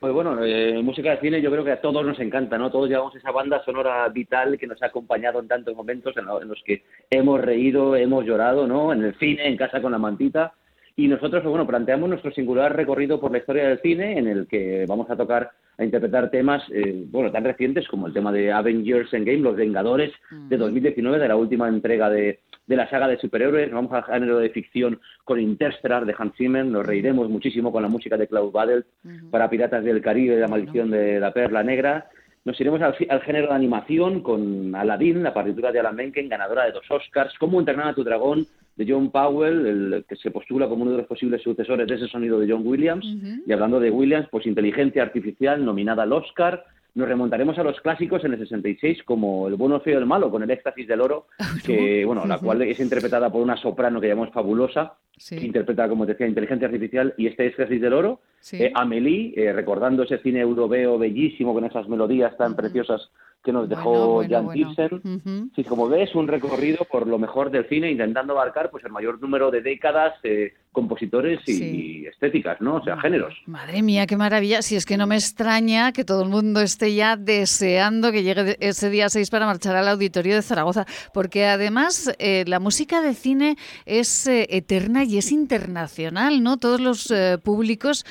[0.00, 2.70] Pues bueno, eh, música de cine yo creo que a todos nos encanta, ¿no?
[2.70, 6.62] Todos llevamos esa banda sonora vital que nos ha acompañado en tantos momentos en, los
[6.64, 8.90] que hemos reído, hemos llorado, ¿no?
[8.90, 10.54] En el cine, en casa con la mantita.
[10.96, 14.84] Y nosotros, bueno, planteamos nuestro singular recorrido por la historia del cine, en el que
[14.86, 19.12] vamos a tocar, a interpretar temas, eh, bueno, tan recientes como el tema de Avengers
[19.12, 23.72] Endgame, Los Vengadores, de 2019, de la última entrega de, de la saga de superhéroes.
[23.72, 26.64] Vamos al género de ficción con Interstellar de Hans Zimmer.
[26.64, 28.86] Nos reiremos muchísimo con la música de Klaus Badelt
[29.30, 32.08] para Piratas del Caribe, La Maldición de la Perla Negra.
[32.44, 36.72] Nos iremos al, género de animación con Aladdin, la partitura de Alan Menken, ganadora de
[36.72, 37.34] dos Oscars.
[37.38, 40.98] Cómo entrenar a tu dragón, de John Powell, el que se postula como uno de
[40.98, 43.06] los posibles sucesores de ese sonido de John Williams.
[43.46, 46.64] Y hablando de Williams, pues inteligencia artificial nominada al Oscar.
[46.94, 50.30] Nos remontaremos a los clásicos en el 66 como El bueno, feo y el malo,
[50.30, 51.26] con el éxtasis del oro,
[51.66, 54.94] que, bueno, la cual es interpretada por una soprano que llamamos fabulosa,
[55.28, 58.20] que interpreta, como decía, inteligencia artificial, y este éxtasis del oro,
[58.52, 63.10] eh, Amélie, eh, recordando ese cine europeo bellísimo con esas melodías tan preciosas
[63.44, 65.52] que nos dejó Jan Thyssen.
[65.54, 69.20] Sí, como ves, un recorrido por lo mejor del cine, intentando abarcar pues el mayor
[69.20, 72.76] número de décadas, eh, compositores y, estéticas, ¿no?
[72.76, 73.34] O sea, géneros.
[73.46, 74.62] Madre mía, qué maravilla.
[74.62, 78.56] Si es que no me extraña que todo el mundo esté ya deseando que llegue
[78.60, 83.12] ese día 6 para marchar al auditorio de Zaragoza, porque además eh, la música de
[83.14, 86.56] cine es eh, eterna y es internacional, ¿no?
[86.56, 87.12] Todos los
[87.44, 88.06] públicos,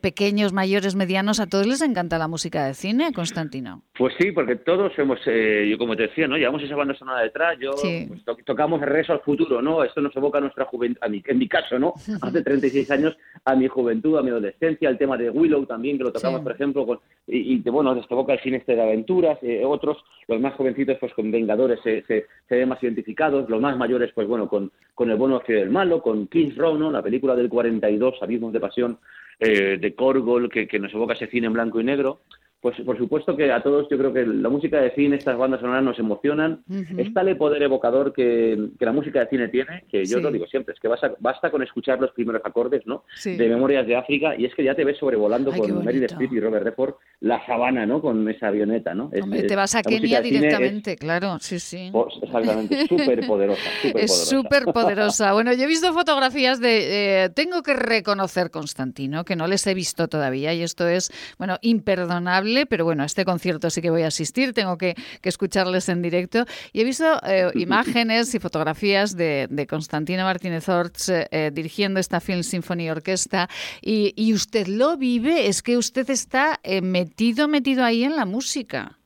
[0.00, 3.82] pequeños, mayores, medianos, a todos les encanta la música de cine, Constantino.
[3.96, 6.36] Pues sí, porque todos hemos, eh, yo como te decía, ¿no?
[6.36, 7.72] Llevamos esa banda sonora detrás, yo
[8.08, 9.84] pues, tocamos el regreso al futuro, ¿no?
[9.84, 11.94] Esto nos evoca a nuestra juventud, en mi caso, ¿no?
[12.22, 16.04] Hace 36 años, a mi juventud, a mi adolescencia, el tema de Willow también, que
[16.04, 19.62] lo tocamos, por ejemplo, con, y, bueno, nos evoca el cine este de aventuras, eh,
[19.64, 19.98] otros,
[20.28, 24.26] los más jovencitos, pues con Vengadores se, se, ven más identificados, los más mayores, pues
[24.26, 26.90] bueno, con, con El bueno, el del malo, con King's Row, ¿no?
[26.90, 28.98] La película del 42, Abismos de Pasión,
[29.42, 32.20] eh, de Corgol, que, que nos evoca ese cine en blanco y negro,
[32.62, 35.60] pues por supuesto que a todos yo creo que la música de cine, estas bandas
[35.60, 36.62] sonoras nos emocionan.
[36.96, 40.46] Es tal el poder evocador que, la música de cine tiene, que yo lo digo
[40.46, 43.02] siempre, es que basta, basta con escuchar los primeros acordes ¿no?
[43.24, 46.38] de Memorias de África y es que ya te ves sobrevolando con Meryl Streep y
[46.38, 48.00] Robert Redford la sabana, ¿no?
[48.00, 49.10] Con esa avioneta, ¿no?
[49.10, 51.90] te vas a Kenia directamente, claro, sí, sí.
[52.22, 53.60] exactamente, súper poderosa.
[53.96, 55.32] es súper poderosa.
[55.32, 57.24] Bueno, yo he visto fotografías de...
[57.24, 61.58] Eh, tengo que reconocer, Constantino, que no les he visto todavía y esto es, bueno,
[61.60, 66.02] imperdonable pero bueno, a este concierto sí que voy a asistir, tengo que, escucharles en
[66.02, 66.44] directo.
[66.72, 72.20] Y he visto eh, imágenes y fotografías de, Constantino Martínez Orts eh, eh, dirigiendo esta
[72.20, 73.48] Film Symphony Orquesta
[73.80, 78.98] y, y, usted lo vive, es que usted está metido, metido ahí en la música.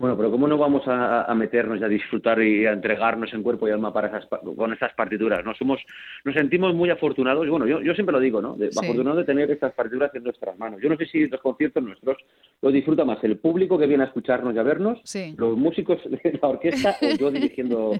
[0.00, 3.68] Bueno, pero ¿cómo no vamos a, meternos y a disfrutar y a entregarnos en cuerpo
[3.68, 5.44] y alma para esas, con estas partituras?
[5.44, 5.54] ¿no?
[5.54, 5.78] Somos,
[6.24, 8.54] nos sentimos muy afortunados, y bueno, yo, yo siempre lo digo, ¿no?
[8.56, 10.80] De, Afortunados de tener estas partituras en nuestras manos.
[10.80, 12.16] Yo no sé si los conciertos nuestros
[12.62, 15.02] lo disfruta más el público que viene a escucharnos y a vernos,
[15.36, 17.92] los músicos de la orquesta o yo dirigiendo,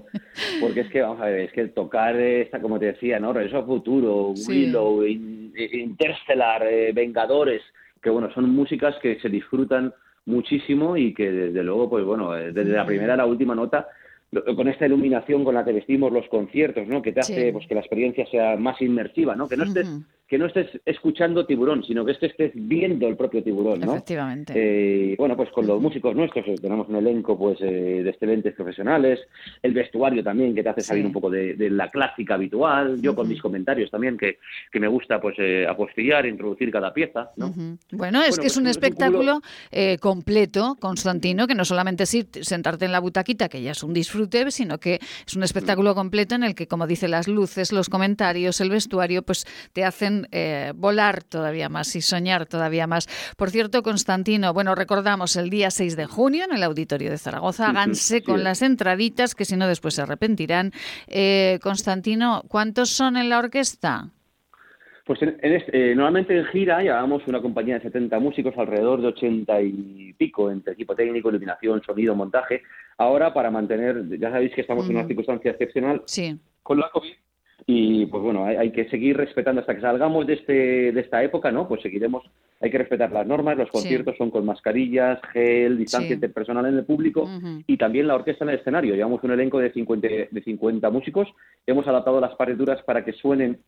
[0.59, 3.31] porque es que, vamos a ver, es que el tocar esta, como te decía, ¿no?
[3.31, 7.61] Regreso a futuro, Willow, Interstellar, eh, Vengadores,
[8.01, 9.93] que bueno, son músicas que se disfrutan
[10.25, 13.87] muchísimo y que desde luego, pues bueno, eh, desde la primera a la última nota,
[14.55, 17.01] con esta iluminación con la que vestimos los conciertos, ¿no?
[17.01, 19.49] Que te hace pues que la experiencia sea más inmersiva, ¿no?
[19.49, 19.87] Que no estés
[20.31, 23.95] que no estés escuchando tiburón, sino que estés viendo el propio tiburón, ¿no?
[23.95, 24.53] Efectivamente.
[24.55, 28.53] Eh, bueno, pues con los músicos nuestros eh, tenemos un elenco pues eh, de excelentes
[28.53, 29.19] profesionales,
[29.61, 33.27] el vestuario también que te hace salir un poco de, la clásica habitual, yo con
[33.27, 34.37] mis comentarios también que,
[34.71, 35.35] que me gusta pues
[35.67, 37.53] apostillar, introducir cada pieza, ¿no?
[37.91, 39.41] Bueno, es que es pues un espectáculo
[39.99, 44.49] completo, Constantino, que no solamente es sentarte en la butaquita, que ya es un disfrute,
[44.51, 48.61] sino que es un espectáculo completo en el que, como dice las luces, los comentarios,
[48.61, 53.07] el vestuario, pues te hacen eh, volar todavía más y soñar todavía más.
[53.37, 57.69] Por cierto, Constantino, bueno, recordamos el día 6 de junio en el Auditorio de Zaragoza.
[57.69, 60.71] Háganse con las entraditas, que si no después se arrepentirán.
[61.07, 64.09] Eh, Constantino, ¿cuántos son en la orquesta?
[65.05, 70.13] Pues eh, normalmente en gira llevamos una compañía de 70 músicos, alrededor de 80 y
[70.13, 72.61] pico, entre equipo técnico, iluminación, sonido, montaje.
[72.97, 76.37] Ahora, para mantener, ya sabéis que estamos en una circunstancia excepcional sí.
[76.61, 77.13] con la COVID,
[77.67, 81.51] y pues bueno, hay, que seguir respetando hasta que salgamos de, este, de esta época,
[81.51, 81.67] ¿no?
[81.67, 82.23] Pues seguiremos,
[82.59, 86.85] hay que respetar las normas, los conciertos son con mascarillas, gel, distancia interpersonal en el
[86.85, 87.29] público
[87.67, 88.95] y también la orquesta en el escenario.
[88.95, 91.27] Llevamos un elenco de 50, de 50 músicos,
[91.67, 93.59] hemos adaptado las partituras para que suenen,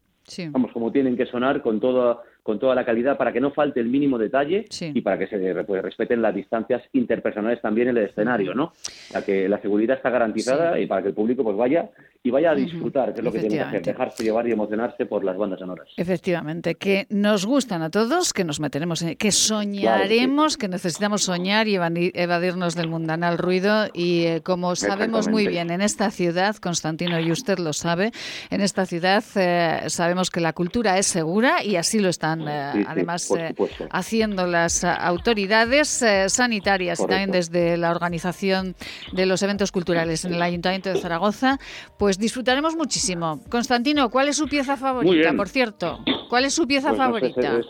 [0.50, 3.80] vamos, como tienen que sonar, con toda con toda la calidad para que no falte
[3.80, 8.04] el mínimo detalle y para que se pues, respeten las distancias interpersonales también en el
[8.06, 8.74] escenario, ¿no?
[9.12, 11.90] Para que la seguridad está garantizada y para que el público pues vaya
[12.22, 15.06] y vaya a disfrutar, que es lo que tiene que hacer, dejarse llevar y emocionarse
[15.06, 15.90] por las bandas sonoras.
[15.98, 21.68] Efectivamente, que nos gustan a todos, que nos meteremos en, que soñaremos, que, necesitamos soñar
[21.68, 27.20] y evadirnos del mundanal ruido y eh, como sabemos muy bien en esta ciudad, Constantino
[27.20, 28.12] y usted lo sabe,
[28.50, 32.86] en esta ciudad eh, sabemos que la cultura es segura y así lo están eh,
[32.88, 33.54] además eh,
[33.92, 38.76] haciendo las autoridades sanitarias y también desde la organización
[39.12, 41.60] de los eventos culturales en el Ayuntamiento de Zaragoza,
[41.98, 43.42] pues disfrutaremos muchísimo.
[43.50, 46.00] Constantino, ¿cuál es su pieza favorita, por cierto?
[46.30, 47.62] ¿Cuál es su pieza pues favorita?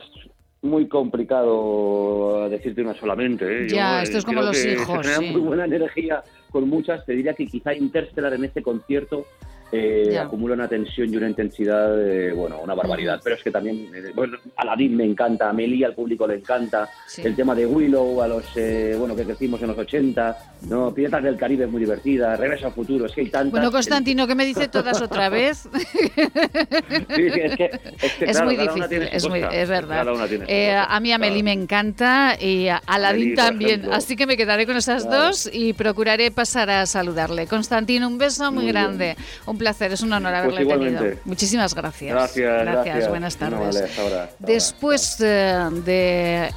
[0.64, 3.66] muy complicado decirte una solamente.
[3.66, 3.68] ¿eh?
[3.68, 5.06] Ya, esto es como los hijos.
[5.08, 7.06] Se muy buena energía con muchas.
[7.06, 9.26] Te diría que quizá Interstellar en este concierto
[9.76, 11.96] eh, acumula una tensión y una intensidad,
[12.36, 13.20] bueno, una barbaridad.
[13.24, 16.90] Pero es que también, eh, bueno, Aladdin me encanta, a Meli al público le encanta,
[17.18, 20.38] el tema de Willow, a los, eh, bueno, que crecimos en los 80,
[20.70, 20.94] ¿no?
[20.94, 23.52] Piratas del Caribe es muy divertida, Regreso al Futuro, es que hay tantas...
[23.52, 25.68] Bueno, Constantino, ¿qué me dice todas otra vez?
[27.16, 27.72] sí, es que,
[28.22, 30.08] es, muy difícil, es, muy, es, verdad.
[30.88, 35.10] a mí Amelie me encanta y a Aladdin también, así que me quedaré con esas
[35.10, 37.48] dos y procuraré pasar a saludarle.
[37.48, 39.16] Constantino, un beso muy, grande,
[39.48, 41.22] un placer, es un honor pues haberle tenido.
[41.24, 42.14] Muchísimas gracias.
[42.14, 43.10] Gracias, gracias.
[43.10, 43.84] buenas tardes.
[44.40, 46.52] Después eh, de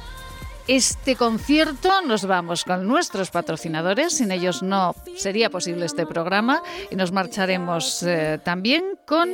[0.67, 6.97] este concierto nos vamos con nuestros patrocinadores, sin ellos no sería posible este programa y
[6.97, 9.29] nos marcharemos eh, también con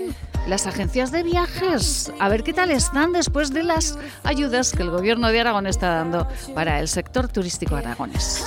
[0.48, 4.92] las agencias de viajes, a ver qué tal están después de las ayudas que el
[4.92, 8.44] gobierno de Aragón está dando para el sector turístico aragonés.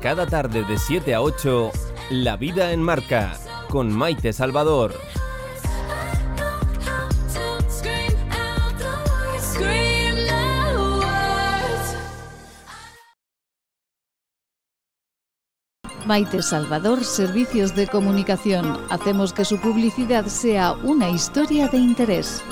[0.00, 1.72] Cada tarde de 7 a 8
[2.12, 3.32] la vida en marca
[3.70, 4.94] con Maite Salvador.
[16.04, 18.78] Maite Salvador, Servicios de Comunicación.
[18.90, 22.42] Hacemos que su publicidad sea una historia de interés.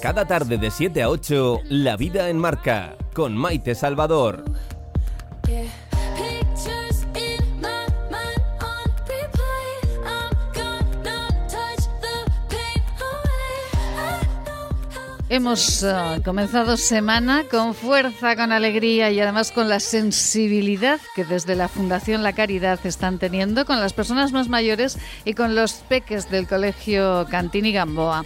[0.00, 4.44] Cada tarde de 7 a 8, La vida en marca, con Maite Salvador.
[15.28, 15.92] Hemos eh,
[16.24, 22.22] comenzado semana con fuerza, con alegría y además con la sensibilidad que desde la Fundación
[22.22, 27.26] La Caridad están teniendo con las personas más mayores y con los peques del Colegio
[27.30, 28.24] Cantini Gamboa.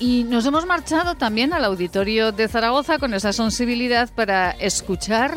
[0.00, 5.36] Y nos hemos marchado también al auditorio de Zaragoza con esa sensibilidad para escuchar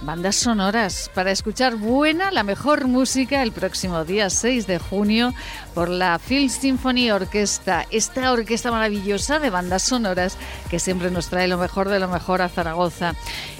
[0.00, 5.32] bandas sonoras, para escuchar buena, la mejor música el próximo día 6 de junio
[5.72, 10.36] por la Phil Symphony Orquesta, esta orquesta maravillosa de bandas sonoras
[10.68, 13.14] que siempre nos trae lo mejor de lo mejor a Zaragoza.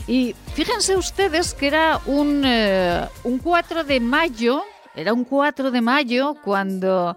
[0.09, 4.65] Y fíjense ustedes que era un, eh, un 4 de mayo,
[4.97, 7.17] era un 4 de mayo cuando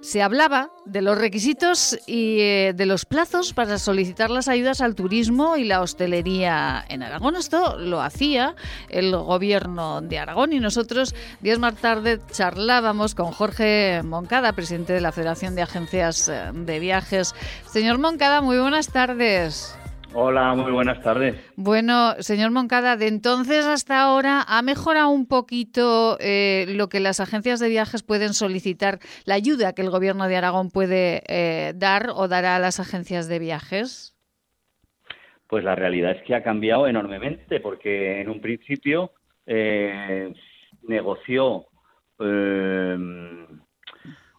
[0.00, 4.94] se hablaba de los requisitos y eh, de los plazos para solicitar las ayudas al
[4.94, 7.36] turismo y la hostelería en Aragón.
[7.36, 8.54] Esto lo hacía
[8.88, 15.00] el gobierno de Aragón y nosotros días más tarde charlábamos con Jorge Moncada, presidente de
[15.00, 17.34] la Federación de Agencias eh, de Viajes.
[17.70, 19.79] Señor Moncada, muy buenas tardes.
[20.12, 21.36] Hola, muy buenas tardes.
[21.54, 27.20] Bueno, señor Moncada, de entonces hasta ahora ha mejorado un poquito eh, lo que las
[27.20, 32.08] agencias de viajes pueden solicitar, la ayuda que el Gobierno de Aragón puede eh, dar
[32.12, 34.16] o dará a las agencias de viajes.
[35.46, 39.12] Pues la realidad es que ha cambiado enormemente, porque en un principio
[39.46, 40.32] eh,
[40.82, 41.66] negoció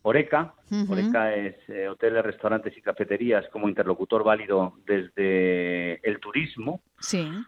[0.04, 0.54] Oreca.
[0.90, 6.82] Oreca es eh, hoteles, restaurantes y cafeterías como interlocutor válido desde el turismo,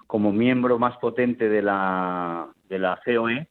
[0.07, 3.47] como miembro más potente de la, de la COE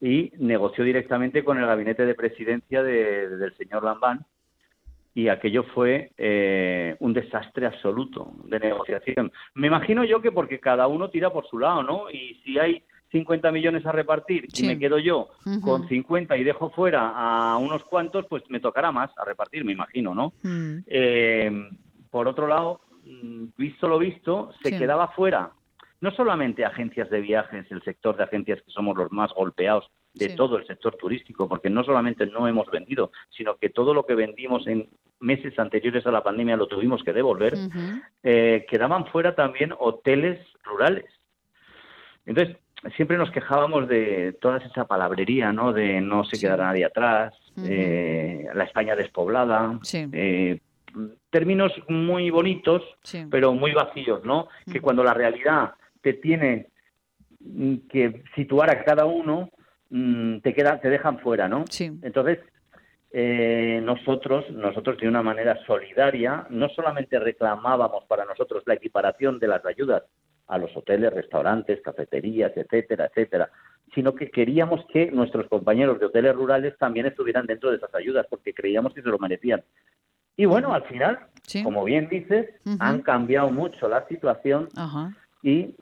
[0.00, 4.26] y negoció directamente con el gabinete de presidencia del señor Lambán
[5.14, 9.30] y aquello fue eh, un desastre absoluto de negociación.
[9.54, 12.10] Me imagino yo que porque cada uno tira por su lado, ¿no?
[12.10, 15.28] Y si hay 50 millones a repartir y me quedo yo
[15.62, 19.72] con 50 y dejo fuera a unos cuantos, pues me tocará más a repartir, me
[19.72, 20.32] imagino, ¿no?
[20.42, 20.78] Mm.
[20.86, 21.68] Eh,
[22.10, 25.52] por otro lado, mm, visto lo visto, se quedaba fuera
[26.02, 30.30] no solamente agencias de viajes, el sector de agencias que somos los más golpeados de
[30.30, 34.16] todo el sector turístico, porque no solamente no hemos vendido, sino que todo lo que
[34.16, 34.88] vendimos en
[35.20, 37.54] meses anteriores a la pandemia lo tuvimos que devolver,
[38.24, 41.06] eh, quedaban fuera también hoteles rurales.
[42.26, 42.56] Entonces,
[42.96, 45.72] siempre nos quejábamos de toda esa palabrería, ¿no?
[45.72, 50.60] De no se quedará nadie atrás, eh, la España despoblada, eh,
[51.30, 52.82] términos muy bonitos,
[53.30, 54.48] pero muy vacíos, ¿no?
[54.70, 56.68] Que cuando la realidad te tiene
[57.88, 59.50] que situar a cada uno,
[59.90, 61.64] mm, te queda, te dejan fuera, ¿no?
[62.02, 62.38] Entonces,
[63.12, 69.48] eh, nosotros, nosotros de una manera solidaria, no solamente reclamábamos para nosotros la equiparación de
[69.48, 70.04] las ayudas
[70.46, 73.50] a los hoteles, restaurantes, cafeterías, etcétera, etcétera,
[73.94, 78.26] sino que queríamos que nuestros compañeros de hoteles rurales también estuvieran dentro de esas ayudas,
[78.28, 79.62] porque creíamos que se lo merecían.
[80.36, 81.18] Y bueno, al final,
[81.62, 84.68] como bien dices, han cambiado mucho la situación
[85.42, 85.74] y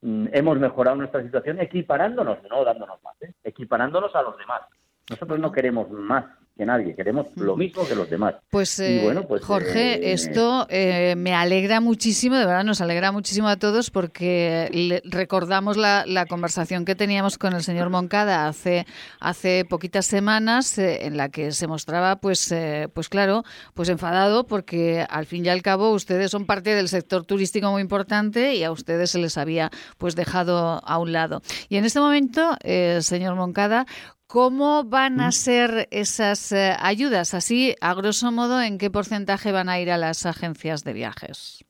[0.00, 3.32] mm, hemos mejorado nuestra situación equiparándonos, no dándonos más, ¿eh?
[3.44, 4.62] equiparándonos a los demás.
[5.10, 6.24] Nosotros no queremos más
[6.58, 8.34] que nadie, queremos lo mismo que los demás.
[8.50, 13.46] Pues, eh, pues Jorge, eh, esto eh, me alegra muchísimo, de verdad nos alegra muchísimo
[13.46, 18.86] a todos porque recordamos la, conversación que teníamos con el señor Moncada hace,
[19.20, 22.52] hace poquitas semanas en la que se mostraba, pues,
[22.92, 23.44] pues claro,
[23.74, 27.82] pues enfadado porque al fin y al cabo ustedes son parte del sector turístico muy
[27.82, 31.40] importante y a ustedes se les había pues dejado a un lado.
[31.68, 32.56] Y en este momento,
[33.00, 33.86] señor Moncada,
[34.28, 37.32] ¿Cómo van a ser esas eh, ayudas?
[37.32, 41.64] Así, a grosso modo, ¿en qué porcentaje van a ir a las agencias de viajes?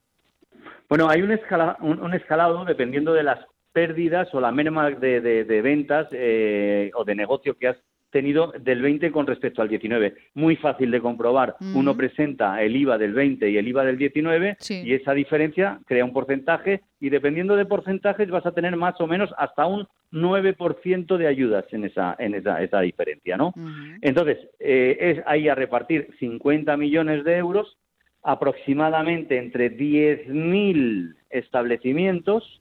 [0.88, 3.38] Bueno, hay un, un, escalado dependiendo de las
[3.72, 7.76] pérdidas o la merma de, ventas eh, o de negocio que has
[8.10, 10.14] tenido del 20 con respecto al 19.
[10.34, 11.56] Muy fácil de comprobar.
[11.74, 16.04] Uno presenta el IVA del 20 y el IVA del 19 y esa diferencia crea
[16.04, 21.16] un porcentaje y dependiendo de porcentajes vas a tener más o menos hasta un 9%
[21.16, 23.52] de ayudas en esa en esa, esa diferencia, ¿no?
[24.00, 27.76] Entonces, eh, es ahí a repartir 50 millones de euros
[28.22, 32.60] aproximadamente entre 10.000 establecimientos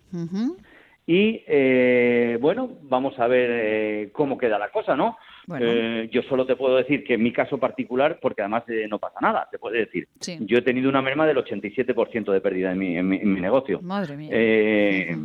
[1.10, 5.18] y eh, bueno, vamos a ver eh, cómo queda la cosa, ¿no?
[5.58, 9.00] Eh, yo solo te puedo decir que en mi caso particular, porque además eh, no
[9.00, 10.10] pasa nada, te puede decir.
[10.42, 13.80] Yo he tenido una merma del 87% de pérdida en mi, en mi, negocio.
[13.82, 14.30] Madre mía.
[14.34, 15.16] Eh,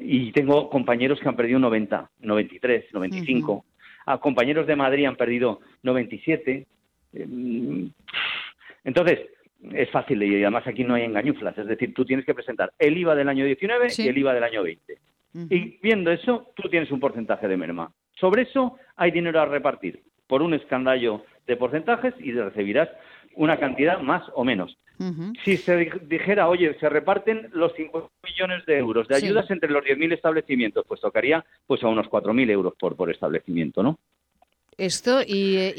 [0.00, 3.64] y tengo compañeros que han perdido 90, 93, 95.
[4.06, 6.66] A compañeros de Madrid han perdido 97.
[8.84, 9.18] Entonces,
[9.72, 11.56] es fácil y además aquí no hay engañuflas.
[11.58, 14.44] Es decir, tú tienes que presentar el IVA del año 19 y el IVA del
[14.44, 14.98] año 20.
[15.50, 17.92] Y viendo eso, tú tienes un porcentaje de merma.
[18.18, 22.88] Sobre eso hay dinero a repartir por un escandallo de porcentajes y recibirás
[23.34, 24.76] una cantidad más o menos.
[25.44, 25.76] Si se
[26.08, 30.84] dijera, oye, se reparten los 5 millones de euros de ayudas entre los 10.000 establecimientos,
[30.88, 34.00] pues tocaría pues a unos 4.000 euros por, por establecimiento, ¿no?
[34.78, 35.74] Esto y, eh,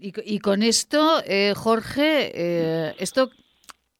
[0.00, 3.30] y, con, esto, eh, Jorge, eh, esto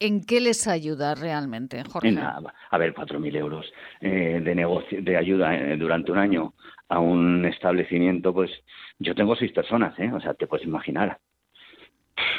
[0.01, 2.15] ¿En qué les ayuda realmente, Jorge?
[2.19, 3.65] a ver, 4.000 euros
[4.01, 6.53] de negocio, de ayuda durante un año
[6.89, 8.51] a un establecimiento, pues
[8.99, 10.11] yo tengo seis personas, ¿eh?
[10.13, 11.19] O sea, te puedes imaginar.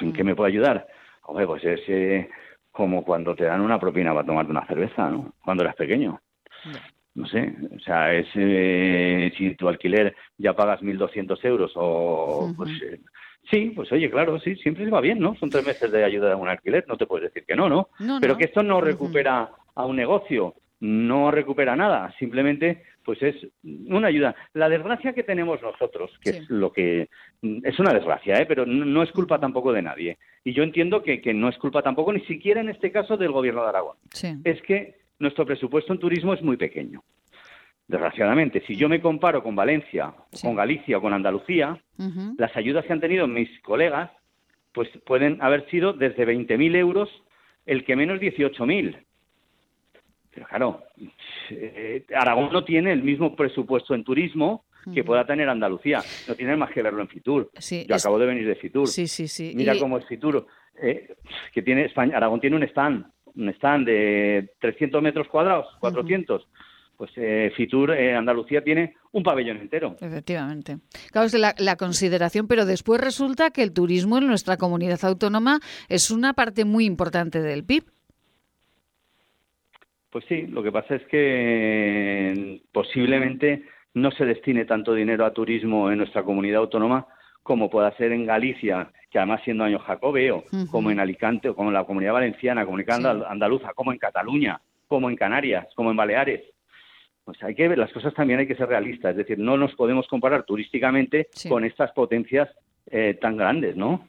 [0.02, 0.88] ¿En qué me puede ayudar?
[1.24, 2.30] Hombre, pues es eh,
[2.72, 5.34] como cuando te dan una propina para tomarte una cerveza, ¿no?
[5.44, 6.22] Cuando eras pequeño.
[7.16, 12.72] No sé, o sea, es eh, si tu alquiler ya pagas 1.200 euros o, pues,
[12.84, 13.00] eh,
[13.50, 15.34] sí, pues oye, claro, sí, siempre se va bien, ¿no?
[15.36, 17.90] Son tres meses de ayuda de un alquiler, no te puedes decir que no, ¿no?
[18.20, 24.08] Pero que esto no recupera a un negocio, no recupera nada, simplemente pues es una
[24.08, 24.36] ayuda.
[24.54, 27.08] La desgracia que tenemos nosotros, que es lo que
[27.42, 28.46] es una desgracia, ¿eh?
[28.48, 30.18] pero no, es culpa tampoco de nadie.
[30.44, 33.62] Y yo entiendo que, no es culpa tampoco, ni siquiera en este caso del gobierno
[33.62, 33.96] de Aragón.
[34.44, 37.04] Es que nuestro presupuesto en turismo es muy pequeño.
[37.88, 41.80] Desgraciadamente, si yo me comparo con Valencia, con Galicia o con Andalucía,
[42.38, 44.10] las ayudas que han tenido mis colegas,
[44.74, 47.10] pues pueden haber sido desde 20.000 euros,
[47.66, 48.98] el que menos 18.000.
[50.34, 50.84] Pero claro,
[51.52, 56.02] eh, Aragón no tiene el mismo presupuesto en turismo que pueda tener Andalucía.
[56.28, 57.50] No tiene más que verlo en Fitur.
[57.88, 58.88] Yo acabo de venir de Fitur.
[58.88, 59.54] Sí, sí, sí.
[59.56, 60.46] Mira cómo es Fitur.
[60.82, 61.16] Eh,
[61.54, 63.06] que tiene España, Aragón tiene un stand,
[63.36, 66.48] un stand de 300 metros cuadrados, 400.
[66.98, 69.98] Pues eh, Fitur, Andalucía, tiene un pabellón entero.
[70.00, 70.78] Efectivamente.
[71.12, 75.60] Claro, es la, la, consideración, pero después resulta que el turismo en nuestra comunidad autónoma
[75.90, 77.84] es una parte muy importante del PIB.
[80.10, 83.66] Pues sí, lo que pasa es que posiblemente
[83.96, 87.06] no se destine tanto dinero a turismo en nuestra comunidad autónoma
[87.46, 91.76] como pueda ser en Galicia, que además siendo año jacobeo, como en Alicante, como en
[91.76, 96.42] la comunidad valenciana, comunidad andaluza, como en Cataluña, como en Canarias, como en Baleares.
[97.24, 99.76] Pues hay que ver, las cosas también hay que ser realistas, es decir, no nos
[99.76, 102.50] podemos comparar turísticamente con estas potencias
[102.92, 104.08] eh, tan grandes, ¿no?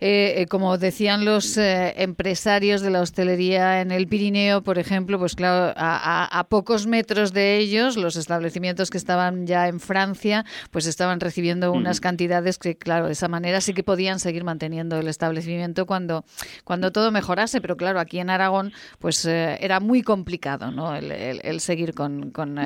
[0.00, 5.36] Eh, eh, como decían los empresarios de la hostelería en el Pirineo, por ejemplo, pues
[5.36, 11.20] claro, a, pocos metros de ellos, los establecimientos que estaban ya en Francia, pues estaban
[11.20, 15.84] recibiendo unas cantidades que, claro, de esa manera sí que podían seguir manteniendo el establecimiento
[15.84, 16.24] cuando,
[16.64, 20.96] cuando todo mejorase, pero claro, aquí en Aragón, pues era muy complicado, ¿no?
[20.96, 22.58] El, el seguir con, con,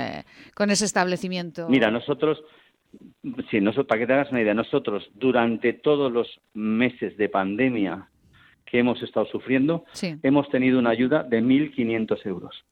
[0.55, 1.69] con ese establecimiento.
[1.69, 2.39] Mira, nosotros
[3.51, 8.09] Sí, nosotros, para que te hagas una idea, nosotros durante todos los meses de pandemia
[8.65, 9.85] que hemos estado sufriendo,
[10.23, 12.65] hemos tenido una ayuda de 1.500 euros.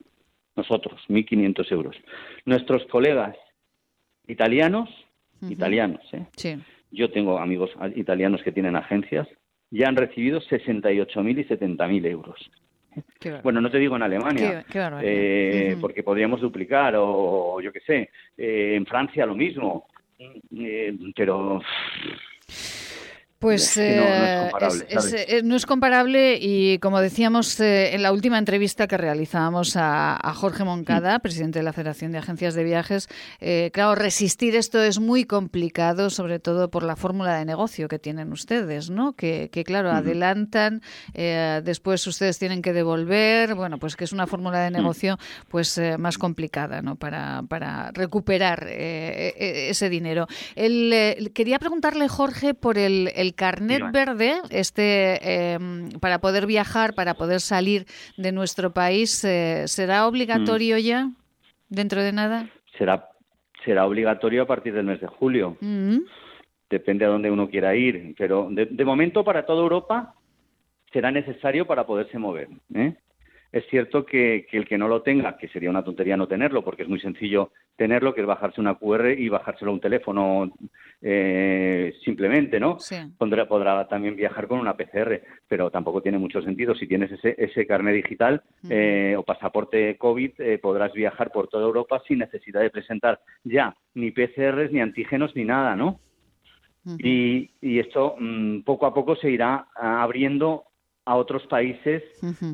[0.57, 1.97] Nosotros, 1.500 euros.
[2.45, 3.37] Nuestros colegas
[4.27, 4.89] italianos,
[5.49, 6.27] italianos, ¿eh?
[6.37, 6.57] Sí.
[6.91, 9.29] yo tengo amigos italianos que tienen agencias,
[9.71, 12.51] ya han recibido 68.000 y 70.000 euros.
[13.43, 14.65] Bueno, no te digo en Alemania,
[15.03, 19.87] eh, porque podríamos duplicar, o, yo qué sé, eh, en Francia lo mismo,
[20.19, 21.61] eh, pero
[23.39, 24.51] pues eh,
[25.29, 30.19] eh, no, es comparable y como decíamos eh, en la última entrevista que realizábamos a,
[30.35, 31.21] Jorge Moncada, mm.
[31.21, 33.09] presidente de la Federación de Agencias de Viajes,
[33.73, 38.33] claro, resistir esto es muy complicado, sobre todo por la fórmula de negocio que tienen
[38.33, 39.15] ustedes, ¿no?
[39.15, 40.83] Que, claro, adelantan,
[41.15, 44.75] después ustedes tienen que devolver, bueno, pues que es una fórmula de mm.
[44.75, 45.19] negocio
[45.49, 46.97] pues más complicada, ¿no?
[46.97, 50.27] Para, para recuperar e, e, ese dinero.
[50.55, 57.15] El, quería preguntarle, Jorge, por el el carnet verde, este, em, para poder viajar, para
[57.15, 60.81] poder salir de nuestro país, eh, ¿será obligatorio mm.
[60.81, 61.11] ya
[61.69, 62.49] dentro de nada?
[62.77, 63.09] Será,
[63.65, 65.57] será obligatorio a partir del mes de julio.
[65.61, 65.99] Mm.
[66.71, 70.15] Depende a dónde uno quiera ir, pero de, momento para toda Europa
[70.93, 72.49] será necesario para poderse mover.
[72.75, 72.95] ¿eh?
[73.51, 76.83] Es cierto que, el que no lo tenga, que sería una tontería no tenerlo, porque
[76.83, 80.53] es muy sencillo tenerlo, que es bajarse una QR y bajárselo a un teléfono
[81.01, 82.77] eh, simplemente, ¿no?
[83.17, 86.75] Podrá, también viajar con una PCR, pero tampoco tiene mucho sentido.
[86.75, 91.65] Si tienes ese, ese carnet digital eh, o pasaporte COVID, eh, podrás viajar por toda
[91.65, 96.01] Europa sin necesidad de presentar ya ni PCRs, ni antígenos, ni nada, ¿no?
[96.99, 100.65] y, esto mm, poco a poco se irá abriendo
[101.09, 102.03] a otros países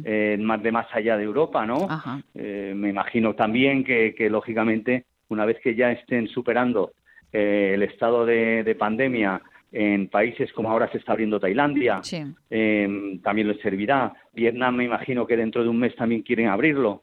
[0.05, 1.89] eh, más de más allá de Europa, ¿no?
[2.35, 6.93] Eh, me imagino también que, lógicamente, una vez que ya estén superando
[7.33, 9.43] eh, el estado de, pandemia
[9.73, 12.01] en países como ahora se está abriendo Tailandia,
[12.49, 14.15] también les servirá.
[14.33, 17.03] Vietnam, me imagino que dentro de un mes también quieren abrirlo.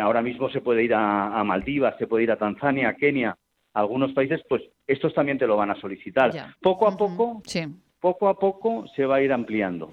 [0.00, 3.36] ahora mismo se puede ir a, Maldivas, se puede ir a Tanzania, Kenia.
[3.74, 6.30] Algunos países, pues estos también te lo van a solicitar.
[6.60, 7.42] Poco a poco
[8.00, 9.92] poco a poco se va a ir ampliando.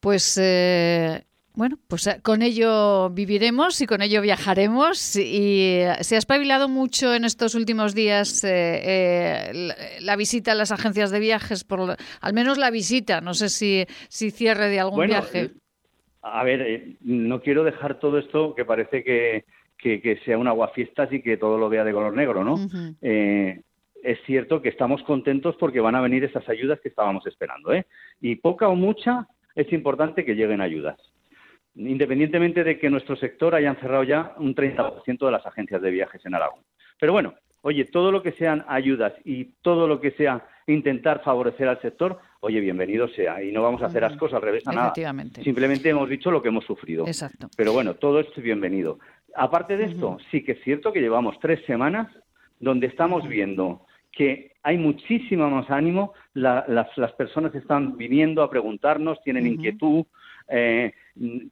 [0.00, 1.22] Pues eh,
[1.54, 5.16] bueno, pues eh, con ello viviremos y con ello viajaremos.
[5.16, 11.10] Y se ha espabilado mucho en estos últimos días eh, la, visita a las agencias
[11.10, 13.20] de viajes, por al menos la visita.
[13.20, 15.50] No sé si, si cierre de algún viaje.
[16.22, 19.44] A ver, no quiero dejar todo esto que parece que,
[19.76, 22.56] que, sea un aguafiestas y que todo lo vea de color negro, ¿no?
[24.04, 27.72] Es cierto que estamos contentos porque van a venir esas ayudas que estábamos esperando.
[27.72, 27.86] ¿eh?
[28.20, 31.00] Y poca o mucha, es importante que lleguen ayudas.
[31.74, 36.24] Independientemente de que nuestro sector hayan cerrado ya un 30% de las agencias de viajes
[36.24, 36.60] en Aragón.
[37.00, 41.66] Pero bueno, oye, todo lo que sean ayudas y todo lo que sea intentar favorecer
[41.66, 43.42] al sector, oye, bienvenido sea.
[43.42, 44.92] Y no vamos a hacer las cosas al revés a nada.
[45.42, 47.06] Simplemente hemos dicho lo que hemos sufrido.
[47.06, 47.48] Exacto.
[47.56, 48.98] Pero bueno, todo esto es bienvenido.
[49.34, 52.08] Aparte de esto, sí que es cierto que llevamos tres semanas
[52.60, 53.84] donde estamos viendo
[54.14, 60.04] que hay muchísimo más ánimo, las, personas están viniendo a preguntarnos, tienen inquietud,
[60.48, 60.92] eh,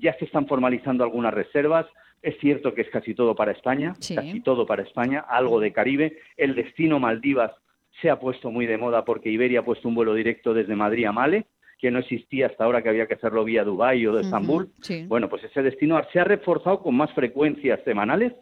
[0.01, 1.87] ya se están formalizando algunas reservas.
[2.23, 6.19] Es cierto que es casi todo para España, casi todo para España, algo de Caribe.
[6.37, 7.53] El destino Maldivas
[8.01, 11.07] se ha puesto muy de moda porque Iberia ha puesto un vuelo directo desde Madrid
[11.07, 11.47] a Male,
[11.79, 14.71] que no existía hasta ahora, que había que hacerlo vía Dubái o de Estambul.
[15.09, 18.33] Bueno, pues ese destino se ha reforzado con más frecuencias semanales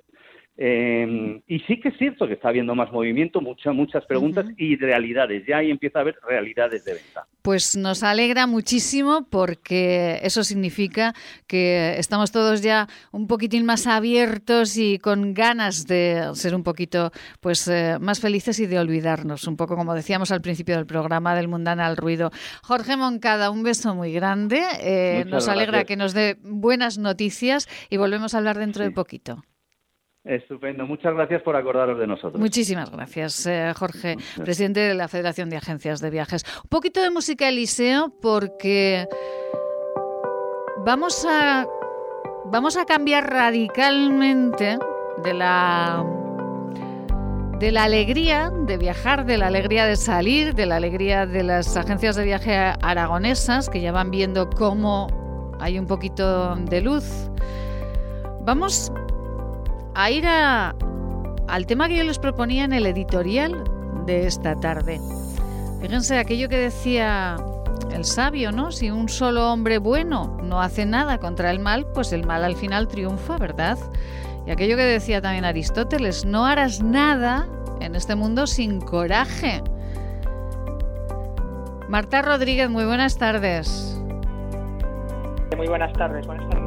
[0.62, 4.76] eh, y sí que es cierto que está habiendo más movimiento, muchas, muchas preguntas y
[4.76, 5.46] realidades.
[5.48, 7.26] Ya ahí empieza a haber realidades de venta.
[7.40, 11.14] Pues nos alegra muchísimo porque eso significa
[11.46, 17.10] que estamos todos ya un poquitín más abiertos y con ganas de ser un poquito
[17.40, 21.34] pues eh, más felices y de olvidarnos, un poco como decíamos al principio del programa
[21.34, 22.32] del Mundana al Ruido.
[22.62, 24.60] Jorge Moncada, un beso muy grande.
[24.82, 29.42] Eh, nos alegra que nos dé buenas noticias y volvemos a hablar dentro de poquito.
[30.30, 30.86] Estupendo.
[30.86, 32.40] Muchas gracias por acordaros de nosotros.
[32.40, 36.44] Muchísimas gracias, eh, Jorge, presidente de la Federación de Agencias de Viajes.
[36.62, 39.08] Un poquito de música, Eliseo, porque
[40.86, 41.66] vamos a,
[42.44, 44.78] vamos a cambiar radicalmente
[45.24, 46.06] de la
[47.58, 51.76] de la alegría de viajar, de la alegría de salir, de la alegría de las
[51.76, 55.08] agencias de viaje aragonesas que ya van viendo cómo
[55.58, 57.04] hay un poquito de luz.
[58.42, 58.90] Vamos
[59.94, 63.64] a ir al tema que yo les proponía en el editorial
[64.06, 65.00] de esta tarde.
[65.80, 67.36] Fíjense aquello que decía
[67.92, 68.70] el sabio, ¿no?
[68.70, 72.56] Si un solo hombre bueno no hace nada contra el mal, pues el mal al
[72.56, 73.78] final triunfa, ¿verdad?
[74.46, 77.46] Y aquello que decía también Aristóteles, no harás nada
[77.80, 79.62] en este mundo sin coraje.
[81.88, 84.00] Marta Rodríguez, muy buenas tardes.
[85.56, 86.59] Muy buenas tardes, buenas tardes a.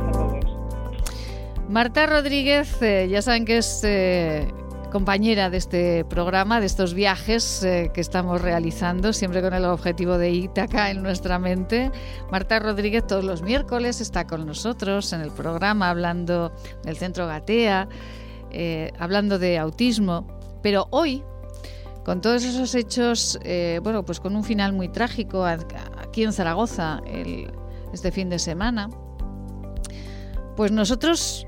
[1.74, 4.48] Marta Rodríguez, eh, ya saben que es eh,
[4.92, 10.20] compañera de este programa, de estos viajes eh, que estamos realizando, siempre con el objetivo
[10.20, 11.92] de Ítaca en nuestra mente.
[12.32, 16.54] Marta Rodríguez todos los miércoles está con nosotros en el programa hablando
[16.84, 17.90] del Centro Gatea,
[19.00, 20.28] hablando de autismo,
[20.62, 21.24] pero hoy
[22.06, 23.40] con todos esos hechos,
[23.82, 27.02] bueno, pues con un final muy trágico aquí en Zaragoza
[27.92, 28.92] este fin de semana,
[30.56, 31.48] pues nosotros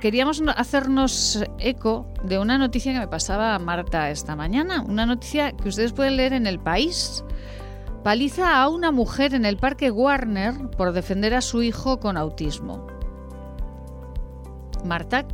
[0.00, 5.68] queríamos hacernos eco de una noticia que me pasaba Marta esta mañana, una noticia que
[5.68, 7.24] ustedes pueden leer en El País.
[8.04, 12.86] Paliza a una mujer en el Parque Warner por defender a su hijo con autismo.
[14.84, 15.26] Marta,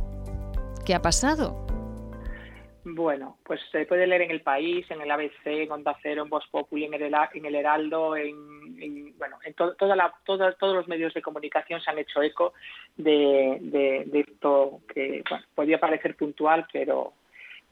[0.83, 1.64] ¿qué ha pasado?
[2.87, 6.29] Bueno, pues se puede leer en El País, en el ABC, en Onda Cero, en
[6.29, 7.01] Voz Populi, en el,
[7.33, 11.97] en el Heraldo, en, bueno, en toda la, todos los medios de comunicación se han
[11.97, 12.53] hecho eco
[12.95, 17.13] de, de, esto que bueno, podía parecer puntual, pero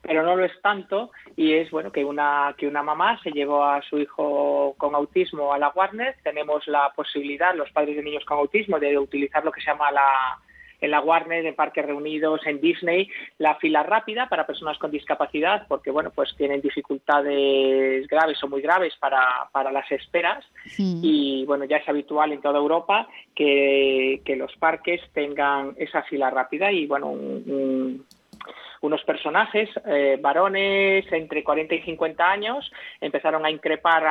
[0.01, 1.11] pero no lo es tanto.
[1.35, 5.53] Y es bueno que una que una mamá se llevó a su hijo con autismo
[5.53, 6.15] a la Warner.
[6.23, 9.91] Tenemos la posibilidad los padres de niños con autismo de utilizar lo que se llama
[9.91, 10.39] la
[10.83, 15.65] en la Warner, en Parques Reunidos, en Disney, la fila rápida para personas con discapacidad,
[15.69, 20.45] porque bueno, pues tienen dificultades graves o muy graves para, para las esperas.
[20.77, 26.69] Y bueno, ya es habitual en toda Europa que, los parques tengan esa fila rápida
[26.71, 27.11] y bueno,
[28.81, 32.69] unos personajes, eh, varones entre 40 y 50 años,
[32.99, 34.03] empezaron a increpar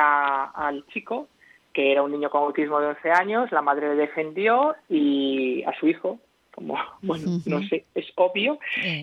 [0.55, 1.27] al chico
[1.73, 5.73] que era un niño con autismo de 11 años, la madre le defendió y a
[5.79, 6.19] su hijo,
[6.53, 8.59] como, bueno, no sé, es obvio,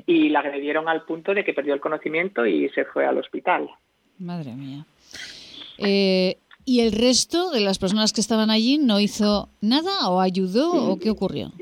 [0.07, 3.69] y la agredieron al punto de que perdió el conocimiento y se fue al hospital.
[4.19, 4.85] Madre mía.
[5.79, 10.71] Eh, ¿Y el resto de las personas que estaban allí no hizo nada o ayudó
[10.73, 11.53] o qué ocurrió?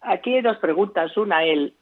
[0.00, 1.14] Aquí hay dos preguntas.
[1.18, 1.74] Una, el,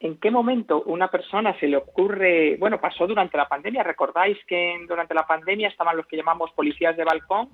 [0.00, 4.76] ¿en qué momento una persona se le ocurre, bueno, pasó durante la pandemia, recordáis que
[4.88, 7.48] durante la pandemia estaban los que llamamos policías de balcón,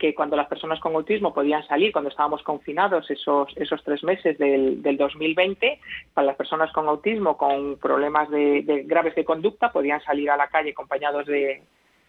[0.00, 4.38] que cuando las personas con autismo podían salir, cuando estábamos confinados esos, esos tres meses
[4.38, 5.78] del, del 2020,
[6.14, 10.48] para las personas con autismo con problemas de, graves de conducta podían salir a la
[10.48, 11.62] calle acompañados de,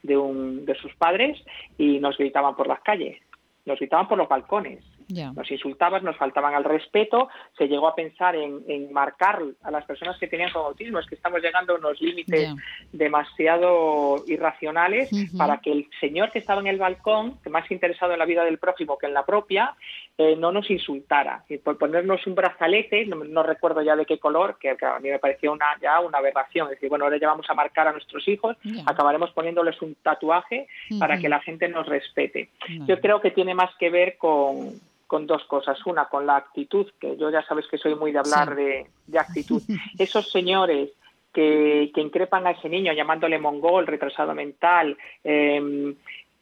[0.04, 1.38] de, un, de sus padres
[1.78, 3.22] y nos gritaban por las calles,
[3.66, 4.84] nos gritaban por los balcones.
[5.14, 10.18] Nos insultaban, nos faltaban al respeto, se llegó a pensar en, marcar a las personas
[10.18, 12.54] que tenían con autismo, es que estamos llegando a unos límites
[12.92, 18.20] demasiado irracionales para que el señor que estaba en el balcón, que más interesado en
[18.20, 19.76] la vida del prójimo que en la propia,
[20.18, 21.44] eh, no nos insultara.
[21.50, 25.20] Y por ponernos un brazalete, no, recuerdo ya de qué color, que a mí me
[25.20, 26.68] pareció una, ya una aberración.
[26.68, 30.68] Es decir, bueno, ahora ya vamos a marcar a nuestros hijos, acabaremos poniéndoles un tatuaje
[31.00, 32.50] para que la gente nos respete.
[32.88, 34.74] Yo creo que tiene más que ver con,
[35.12, 35.78] con dos cosas.
[35.86, 38.88] Una, con la actitud, que yo ya sabes que soy muy de hablar de,
[39.20, 39.62] actitud.
[40.00, 40.92] Esos señores
[41.34, 44.96] que, que, increpan a ese niño llamándole mongol, retrasado mental,
[45.26, 45.94] eh,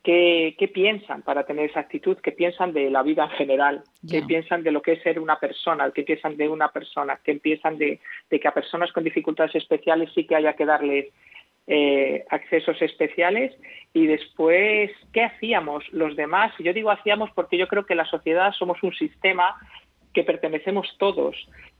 [0.04, 2.18] ¿qué, piensan para tener esa actitud?
[2.18, 3.84] ¿Qué piensan de la vida en general?
[4.08, 5.90] ¿Qué piensan de lo que es ser una persona?
[5.90, 7.20] ¿Qué piensan de una persona?
[7.24, 8.00] ¿Qué piensan de,
[8.30, 11.08] de que a personas con dificultades especiales sí que haya que darles
[11.72, 13.56] eh, accesos especiales
[13.94, 16.52] y después, ¿qué hacíamos los demás?
[16.58, 19.56] Yo digo hacíamos porque yo creo que la sociedad somos un sistema
[20.12, 21.36] que pertenecemos todos.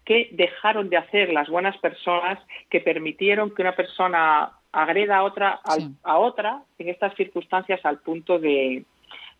[0.06, 2.38] ¿Qué dejaron de hacer las buenas personas
[2.70, 5.60] que permitieron que una persona agreda a otra,
[6.04, 8.86] a otra en estas circunstancias al punto de,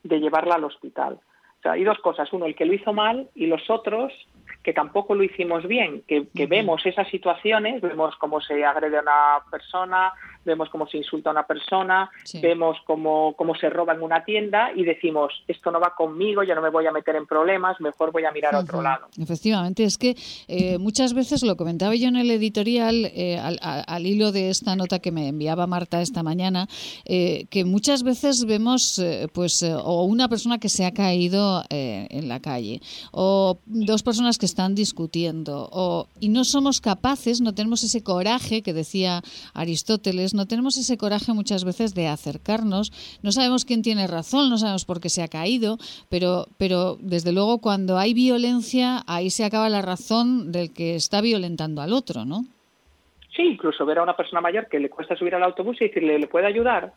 [0.02, 1.20] de llevarla al hospital?
[1.60, 2.34] O sea, hay dos cosas.
[2.34, 4.12] Uno, el que lo hizo mal y los otros
[4.64, 9.50] que tampoco lo hicimos bien, que, vemos esas situaciones, vemos cómo se agrede a una
[9.50, 10.12] persona,
[10.46, 12.10] vemos cómo se insulta a una persona,
[12.42, 16.56] vemos cómo, cómo se roba en una tienda y decimos, esto no va conmigo, yo
[16.56, 19.08] no me voy a meter en problemas, mejor voy a mirar a otro lado.
[19.18, 20.16] Efectivamente, es que
[20.48, 25.00] eh, muchas veces lo comentaba yo en el editorial eh, al, hilo de esta nota
[25.00, 26.68] que me enviaba Marta esta mañana,
[27.06, 29.02] eh, que muchas veces vemos
[29.34, 32.82] pues o una persona que se ha caído en la calle
[33.12, 38.62] o dos personas que están discutiendo o, y no somos capaces, no tenemos ese coraje
[38.62, 39.22] que decía
[39.54, 42.92] Aristóteles, no tenemos ese coraje muchas veces de acercarnos,
[43.24, 45.78] no sabemos quién tiene razón, no sabemos por qué se ha caído,
[46.10, 51.22] pero, pero desde luego cuando hay violencia ahí se acaba la razón del que está
[51.22, 52.46] violentando al otro, ¿no?
[53.36, 56.20] Sí, incluso ver a una persona mayor que le cuesta subir al autobús y decirle,
[56.20, 56.94] ¿le puede ayudar?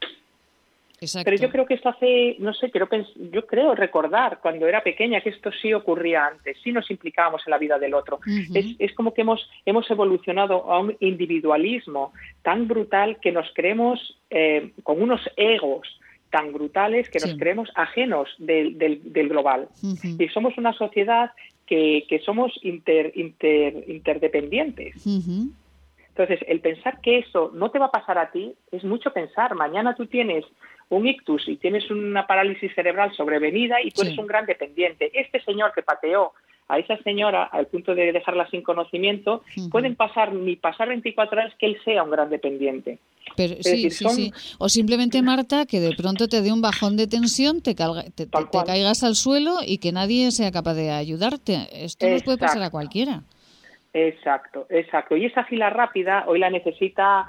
[1.25, 2.89] Pero yo creo que esto hace, no sé, quiero
[3.31, 7.51] yo creo recordar cuando era pequeña que esto sí ocurría antes, sí nos implicábamos en
[7.51, 8.21] la vida del otro.
[8.55, 14.19] es, es, como que hemos, hemos evolucionado a un individualismo tan brutal que nos creemos
[14.31, 15.89] eh, con unos egos
[16.31, 19.69] tan brutales que nos creemos ajenos del, del, global.
[20.19, 21.31] Y somos una sociedad
[21.67, 25.07] que, que somos inter, inter, interdependientes.
[26.15, 29.55] Entonces, el pensar que eso no te va a pasar a ti es mucho pensar.
[29.55, 30.45] Mañana tú tienes
[30.93, 35.11] un ictus y tienes una parálisis cerebral sobrevenida y tú eres un gran dependiente.
[35.14, 36.32] Este señor que pateó
[36.68, 41.55] a esa señora al punto de dejarla sin conocimiento, pueden pasar ni pasar 24 horas
[41.59, 42.99] que él sea un gran dependiente.
[43.36, 44.32] Pero, sí, sí, sí.
[44.59, 48.28] O simplemente, Marta, que de pronto te dé un bajón de tensión, te, te,
[48.66, 51.68] caigas al suelo y que nadie sea capaz de ayudarte.
[51.72, 53.22] Esto nos puede pasar a cualquiera.
[53.95, 55.16] Exacto, exacto.
[55.16, 57.28] Y esa fila rápida hoy la necesita,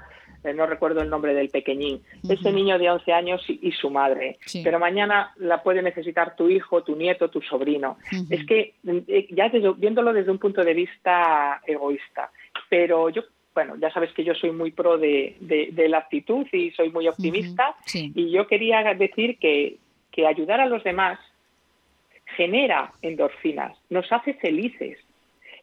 [0.54, 4.38] no recuerdo el nombre del pequeñín, ese niño de 11 años y, su madre.
[4.64, 7.98] Pero mañana la puede necesitar tu hijo, tu nieto, tu sobrino.
[8.30, 12.32] Es que eh, ya viéndolo desde un punto de vista egoísta.
[12.70, 13.24] Pero yo
[13.54, 15.36] bueno, ya sabes que yo soy muy pro de,
[15.88, 17.76] la actitud y soy muy optimista.
[17.94, 19.78] Y yo quería decir que,
[20.12, 21.20] que ayudar a los demás
[22.36, 24.98] genera endorfinas, nos hace felices.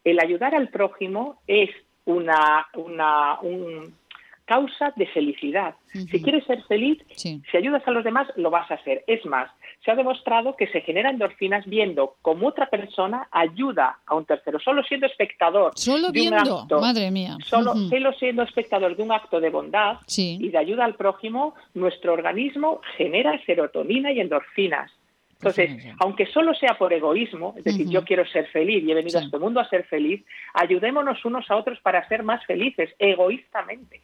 [0.04, 1.70] El ayudar al prójimo es
[2.04, 3.38] una, una
[4.50, 5.76] causa de felicidad.
[5.92, 9.04] Si quieres ser feliz, si ayudas a los demás, lo vas a hacer.
[9.06, 9.48] Es más,
[9.84, 14.58] se ha demostrado que se generan endorfinas viendo cómo otra persona ayuda a un tercero,
[14.58, 15.70] solo siendo espectador.
[15.76, 17.36] Solo viendo, madre mía.
[17.44, 17.74] Solo,
[18.18, 23.40] siendo espectador de un acto de bondad y de ayuda al prójimo, nuestro organismo genera
[23.46, 24.90] serotonina y endorfinas.
[25.42, 29.18] Entonces, aunque solo sea por egoísmo, es decir, yo quiero ser feliz y he venido
[29.18, 30.22] a este mundo a ser feliz,
[30.52, 34.02] ayudémonos unos a otros para ser más felices, egoístamente.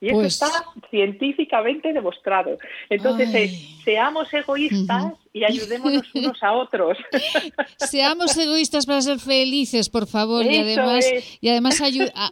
[0.00, 0.48] Y eso pues está
[0.90, 2.58] científicamente demostrado.
[2.90, 6.96] Entonces, seamos egoístas y ayudémonos unos a otros.
[7.76, 11.04] Seamos egoístas para ser felices, por favor, y además,
[11.40, 11.82] y además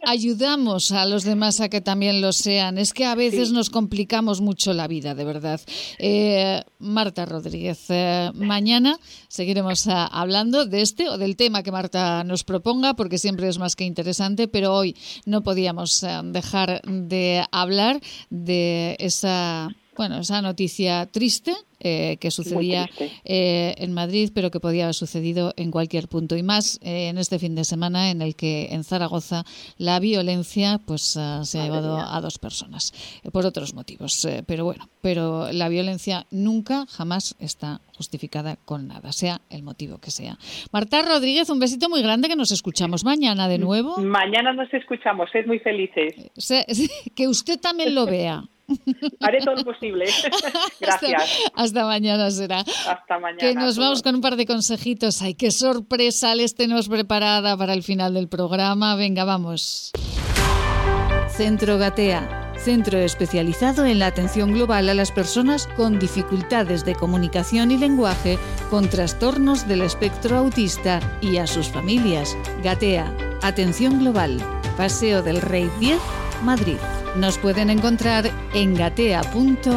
[0.07, 2.77] ayudamos a los demás a que también lo sean.
[2.77, 5.59] Es que a veces nos complicamos mucho la vida, de verdad.
[5.99, 8.97] Eh, Marta Rodríguez, eh, mañana
[9.27, 13.59] seguiremos ah, hablando de este o del tema que Marta nos proponga, porque siempre es
[13.59, 14.95] más que interesante, pero hoy
[15.25, 17.99] no podíamos eh, dejar de hablar
[18.29, 21.53] de esa bueno, esa noticia triste
[21.85, 22.89] eh, que sucedía
[23.25, 26.37] eh, en Madrid, pero que podía haber sucedido en cualquier punto.
[26.37, 29.43] Y más eh, en este fin de semana en el que en Zaragoza
[29.77, 32.93] la violencia pues ah, se ha llevado a dos personas
[33.33, 34.25] por otros motivos.
[34.47, 40.09] pero bueno, pero la violencia nunca, jamás está justificada con nada, sea el motivo que
[40.09, 40.37] sea.
[40.71, 43.97] Marta Rodríguez, un besito muy grande que nos escuchamos mañana de nuevo.
[43.97, 46.15] Mañana nos escuchamos, es muy felices.
[47.15, 48.43] Que usted también lo vea.
[49.19, 50.05] Haré todo lo posible.
[50.79, 51.23] Gracias.
[51.53, 52.59] Hasta, mañana será.
[52.87, 53.39] Hasta mañana.
[53.39, 55.21] Que nos vamos con un par de consejitos.
[55.21, 58.95] Ay, qué sorpresa les tenemos preparada para el final del programa.
[58.95, 59.91] Venga, vamos.
[61.29, 62.41] Centro Gatea.
[62.57, 68.39] Centro especializado en la atención global a las personas con dificultades de comunicación y lenguaje,
[68.69, 72.37] con trastornos del espectro autista y a sus familias.
[72.63, 73.13] Gatea.
[73.41, 74.37] Atención global.
[74.77, 75.99] Paseo del Rey 10,
[76.43, 76.77] Madrid.
[77.15, 79.73] Nos pueden encontrar en gatea.org.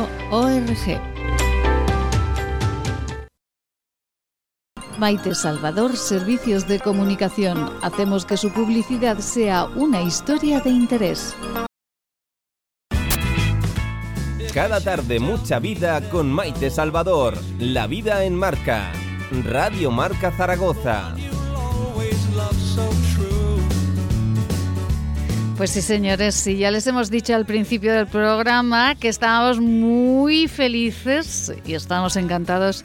[4.98, 7.70] Maite Salvador, Servicios de Comunicación.
[7.82, 11.36] Hacemos que su publicidad sea una historia de interés.
[14.54, 17.34] Cada tarde mucha vida con Maite Salvador.
[17.58, 18.90] La vida en marca.
[19.44, 21.14] Radio Marca Zaragoza.
[25.56, 30.48] Pues sí, señores, sí, ya les hemos dicho al principio del programa que estábamos muy
[30.48, 32.84] felices y estamos encantados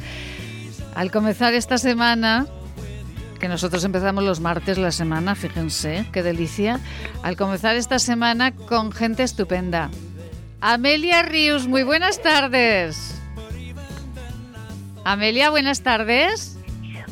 [0.96, 2.48] al comenzar esta semana,
[3.42, 6.80] que nosotros empezamos los martes la semana, fíjense, qué delicia,
[7.24, 9.90] al comenzar esta semana con gente estupenda.
[10.62, 13.22] Amelia Rius, muy buenas tardes.
[15.04, 16.58] Amelia, buenas tardes.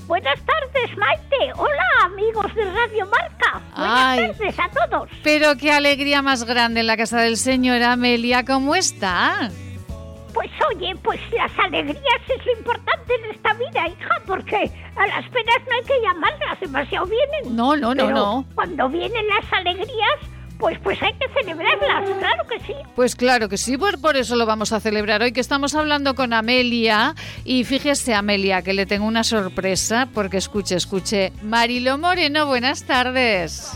[0.09, 1.53] Buenas tardes, Maite.
[1.55, 3.61] Hola, amigos de Radio Marca.
[3.77, 5.09] Buenas tardes a todos.
[5.23, 8.43] Pero qué alegría más grande en la casa del señor Amelia.
[8.43, 9.51] ¿Cómo está?
[10.33, 15.29] Pues oye, pues las alegrías es lo importante en esta vida, hija, porque a las
[15.29, 17.55] penas no hay que llamarlas, demasiado vienen.
[17.55, 18.45] No, no, no, no.
[18.55, 20.19] Cuando vienen las alegrías,
[20.59, 22.73] pues, pues hay que celebrarlas, claro que sí.
[22.95, 26.15] Pues claro que sí, por, por eso lo vamos a celebrar hoy, que estamos hablando
[26.15, 27.15] con Amelia.
[27.45, 31.31] Y fíjese, Amelia, que le tengo una sorpresa, porque escuche, escuche.
[31.41, 33.71] Marilo Moreno, buenas tardes.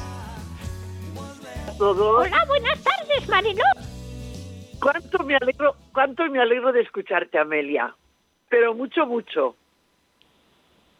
[1.79, 3.63] Hola, buenas tardes, Marilo.
[4.81, 7.95] ¿Cuánto me alegro cuánto me alegro de escucharte, Amelia.
[8.49, 9.55] Pero mucho, mucho.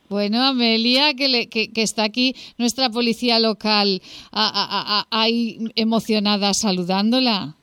[0.10, 4.02] Bueno, Amelia, que, que, está aquí nuestra policía local,
[4.32, 7.56] ahí emocionada saludándola.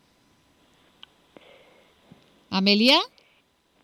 [2.51, 3.01] Amelia.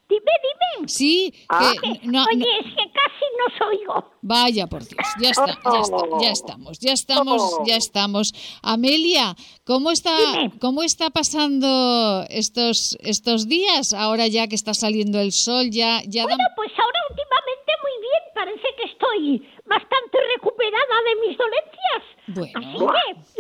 [0.09, 0.89] Dime, dime.
[0.89, 1.35] Sí.
[1.49, 1.73] Ah.
[1.83, 4.13] Oye, es que casi no oigo.
[4.23, 8.35] Vaya por Dios, ya está, ya, ya estamos, ya estamos, ya estamos.
[8.63, 10.17] Amelia, ¿cómo está,
[10.61, 13.93] cómo está pasando estos estos días?
[13.93, 16.25] Ahora ya que está saliendo el sol, ya, ya.
[16.25, 18.06] Bueno, pues ahora últimamente muy bien.
[18.37, 22.03] Parece que estoy bastante recuperada de mis dolencias.
[22.27, 22.93] Bueno.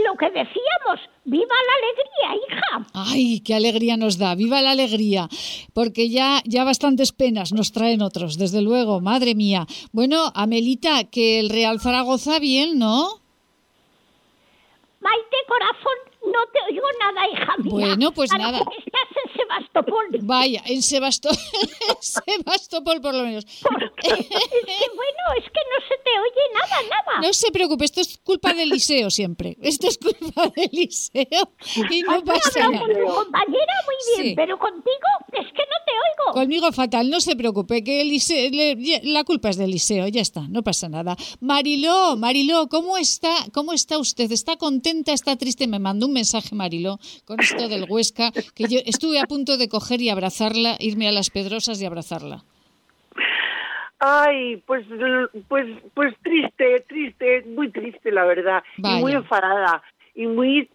[0.03, 2.87] lo que decíamos, viva la alegría, hija.
[2.95, 5.29] Ay, qué alegría nos da, viva la alegría,
[5.75, 9.67] porque ya, ya bastantes penas nos traen otros, desde luego, madre mía.
[9.93, 13.21] Bueno, Amelita, que el Real Zaragoza bien, ¿no?
[15.01, 17.71] Maite, corazón, no te oigo nada, hija mía.
[17.73, 18.59] Bueno, pues nada.
[18.59, 20.07] Estás en Sebastopol.
[20.23, 21.39] Vaya, en Sebastopol,
[22.01, 23.45] Sebastopol por lo menos.
[23.45, 24.11] es que
[24.95, 27.21] bueno, es que no se te oye nada, nada.
[27.21, 29.57] No se preocupe, esto es culpa del liceo siempre.
[29.63, 31.53] Esto es culpa del liceo
[31.91, 32.79] y no pasa nada.
[32.81, 36.33] con tu compañera muy bien, pero contigo es que no te oigo.
[36.33, 38.51] Conmigo fatal, no se preocupe, que el liceo,
[39.05, 41.17] la culpa es del liceo, ya está, no pasa nada.
[41.41, 44.31] Mariló, Mariló, ¿cómo está, cómo está usted?
[44.33, 45.67] ¿Está contenta, está triste?
[45.67, 49.69] Me mandó un mensaje Mariló con esto del Huesca, que yo estuve a punto de
[49.69, 52.43] coger y abrazarla, irme a las Pedrosas y abrazarla.
[53.99, 54.85] Ay, pues,
[55.49, 59.83] pues, pues triste, triste, muy triste la verdad, y muy enfadada
[60.15, 60.69] y muy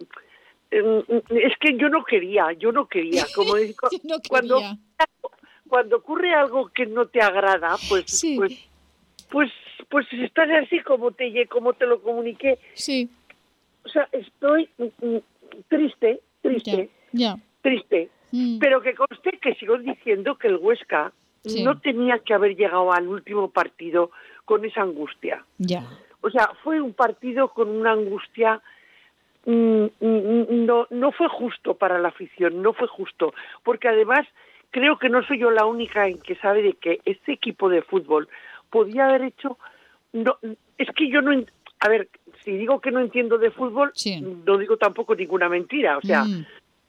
[0.72, 3.54] em, es que yo no quería, yo no quería, como
[4.30, 4.62] cuando
[5.68, 8.70] cuando ocurre algo que no te agrada, pues pues
[9.30, 9.52] pues
[9.90, 12.60] pues estás así como te como te lo comuniqué.
[12.74, 13.10] Sí.
[13.86, 14.70] O sea, estoy
[15.54, 16.90] mm, mm, triste, triste,
[17.62, 18.60] triste, mm.
[18.60, 21.12] pero que conste que sigo diciendo que el Huesca
[21.64, 24.12] no tenía que haber llegado al último partido
[24.46, 25.44] con esa angustia.
[25.58, 25.84] Ya.
[26.22, 28.62] O sea, fue un partido con una angustia
[29.46, 33.34] no no fue justo para la afición, no fue justo,
[33.64, 34.28] porque además
[34.70, 37.82] creo que no soy yo la única en que sabe de que este equipo de
[37.82, 38.30] fútbol
[38.70, 39.58] podía haber hecho
[40.14, 40.38] no
[40.78, 41.44] es que yo no
[41.84, 42.10] a ver,
[42.44, 43.92] si digo que no entiendo de fútbol,
[44.46, 45.98] no digo tampoco ninguna mentira.
[45.98, 46.46] O sea, mm.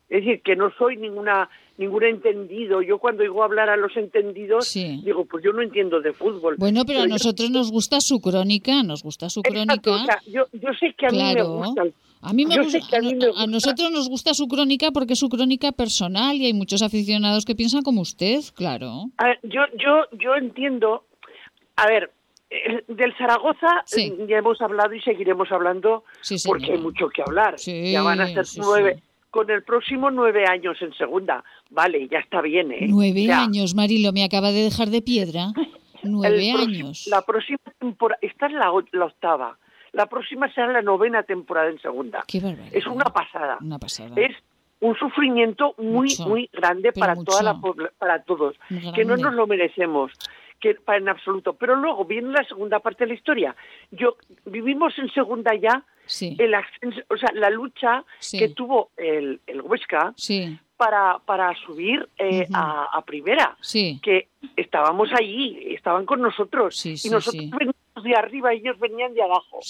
[0.09, 1.48] es decir, que no soy ninguna
[1.78, 2.82] ningún entendido.
[2.82, 6.57] Yo cuando digo hablar a los entendidos, digo, pues yo no entiendo de fútbol.
[6.59, 10.20] Bueno, pero, a nosotros nos gusta su crónica, nos gusta su crónica.
[10.26, 10.46] yo,
[10.78, 11.82] sé que a mí me gusta.
[12.24, 12.78] A mí me, gusta,
[13.36, 17.44] a, nosotros nos gusta su crónica porque es su crónica personal y hay muchos aficionados
[17.44, 19.07] que piensan como usted, claro.
[19.42, 21.05] yo, yo, yo entiendo.
[21.74, 22.12] A ver,
[22.88, 26.05] del Zaragoza eh, ya hemos hablado y seguiremos hablando
[26.46, 27.57] porque hay mucho que hablar.
[27.57, 31.42] ya van a ser nueve, con el próximo nueve años en segunda.
[31.70, 32.86] Vale, ya está bien, ¿eh?
[32.88, 35.53] Nueve años, Marilo, me acaba de dejar de piedra.
[36.05, 37.07] Nueve años.
[37.09, 39.57] La próxima temporada, esta es la, octava.
[39.92, 42.24] La próxima será la novena temporada en segunda.
[42.72, 43.59] es una pasada.
[43.61, 44.12] Una pasada.
[44.16, 44.36] Es
[44.80, 47.61] un sufrimiento muy, muy grande para toda la
[47.98, 48.57] para todos,
[48.96, 50.11] que no nos lo merecemos
[50.62, 51.52] que para en absoluto.
[51.54, 53.56] Pero luego viene la segunda parte de la historia.
[53.90, 55.84] Yo vivimos en segunda ya
[56.20, 60.14] el o sea, la lucha que tuvo el, el Huesca
[60.76, 63.56] para, para subir eh, a, primera.
[63.70, 69.22] Que estábamos allí, estaban con nosotros y nosotros veníamos de arriba y ellos venían de
[69.22, 69.60] abajo.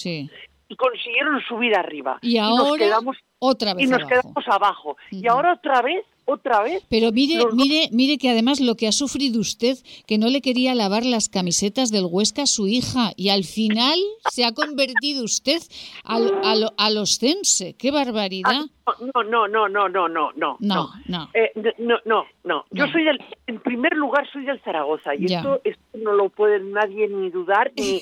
[0.69, 2.19] Y consiguieron subir arriba.
[2.23, 4.97] Y, ahora nos quedamos otra vez y nos quedamos abajo.
[5.11, 6.85] Y ahora otra vez otra vez.
[6.89, 10.75] Pero mire, mire, mire que además lo que ha sufrido usted, que no le quería
[10.75, 13.99] lavar las camisetas del Huesca a su hija y al final
[14.31, 15.61] se ha convertido usted
[16.05, 17.75] al, al, al oscense.
[17.75, 18.67] ¡Qué barbaridad!
[18.87, 20.57] Ah, no, no, no, no, no, no, no.
[20.61, 21.31] No, no.
[21.35, 22.65] Eh, no, no, no.
[22.71, 26.59] Yo soy del, en primer lugar soy del Zaragoza y esto, esto, no lo puede
[26.61, 28.01] nadie ni dudar ni,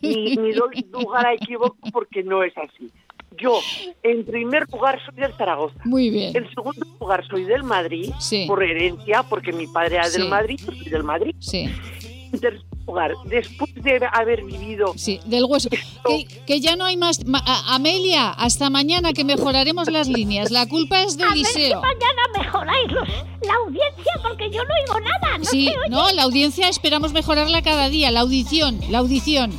[0.00, 0.52] ni, ni
[0.92, 2.90] lugar a equivoco porque no es así.
[3.38, 3.60] Yo,
[4.02, 5.76] en primer lugar, soy del Zaragoza.
[5.84, 6.36] Muy bien.
[6.36, 8.12] En segundo lugar, soy del Madrid,
[8.46, 11.34] por herencia, porque mi padre era del Madrid, soy del Madrid.
[11.38, 11.68] Sí.
[12.32, 14.94] En tercer lugar, después de haber vivido...
[14.96, 15.68] Sí, del hueso.
[16.46, 17.20] Que, ya no hay más...
[17.68, 20.50] Amelia, hasta mañana que mejoraremos las líneas.
[20.50, 21.80] La culpa es del a liceo.
[21.82, 22.92] Ver si mañana mejoráis
[23.42, 25.38] la audiencia, porque yo no oigo nada.
[25.38, 28.10] No sí, no, la audiencia esperamos mejorarla cada día.
[28.10, 29.52] La audición, la audición.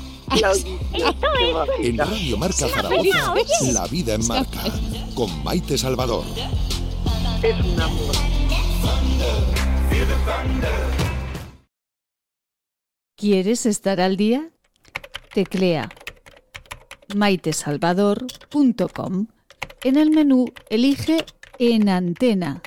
[1.80, 3.34] En Radio Marca Zaragoza,
[3.71, 4.61] La Vida en Marca,
[5.15, 6.24] con Maite Salvador.
[7.41, 8.15] Es un amor.
[13.15, 14.49] ¿Quieres estar al día?
[15.34, 15.89] Teclea
[17.15, 19.28] maitesalvador.com.
[19.84, 21.26] En el menú elige
[21.59, 22.61] En Antena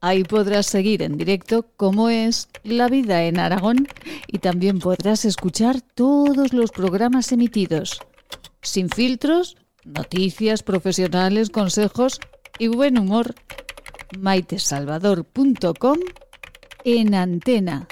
[0.00, 3.88] Ahí podrás seguir en directo cómo es la vida en Aragón
[4.26, 8.00] y también podrás escuchar todos los programas emitidos.
[8.62, 12.20] Sin filtros, noticias profesionales, consejos
[12.58, 13.34] y buen humor.
[14.18, 15.98] maitesalvador.com
[16.84, 17.88] en antena.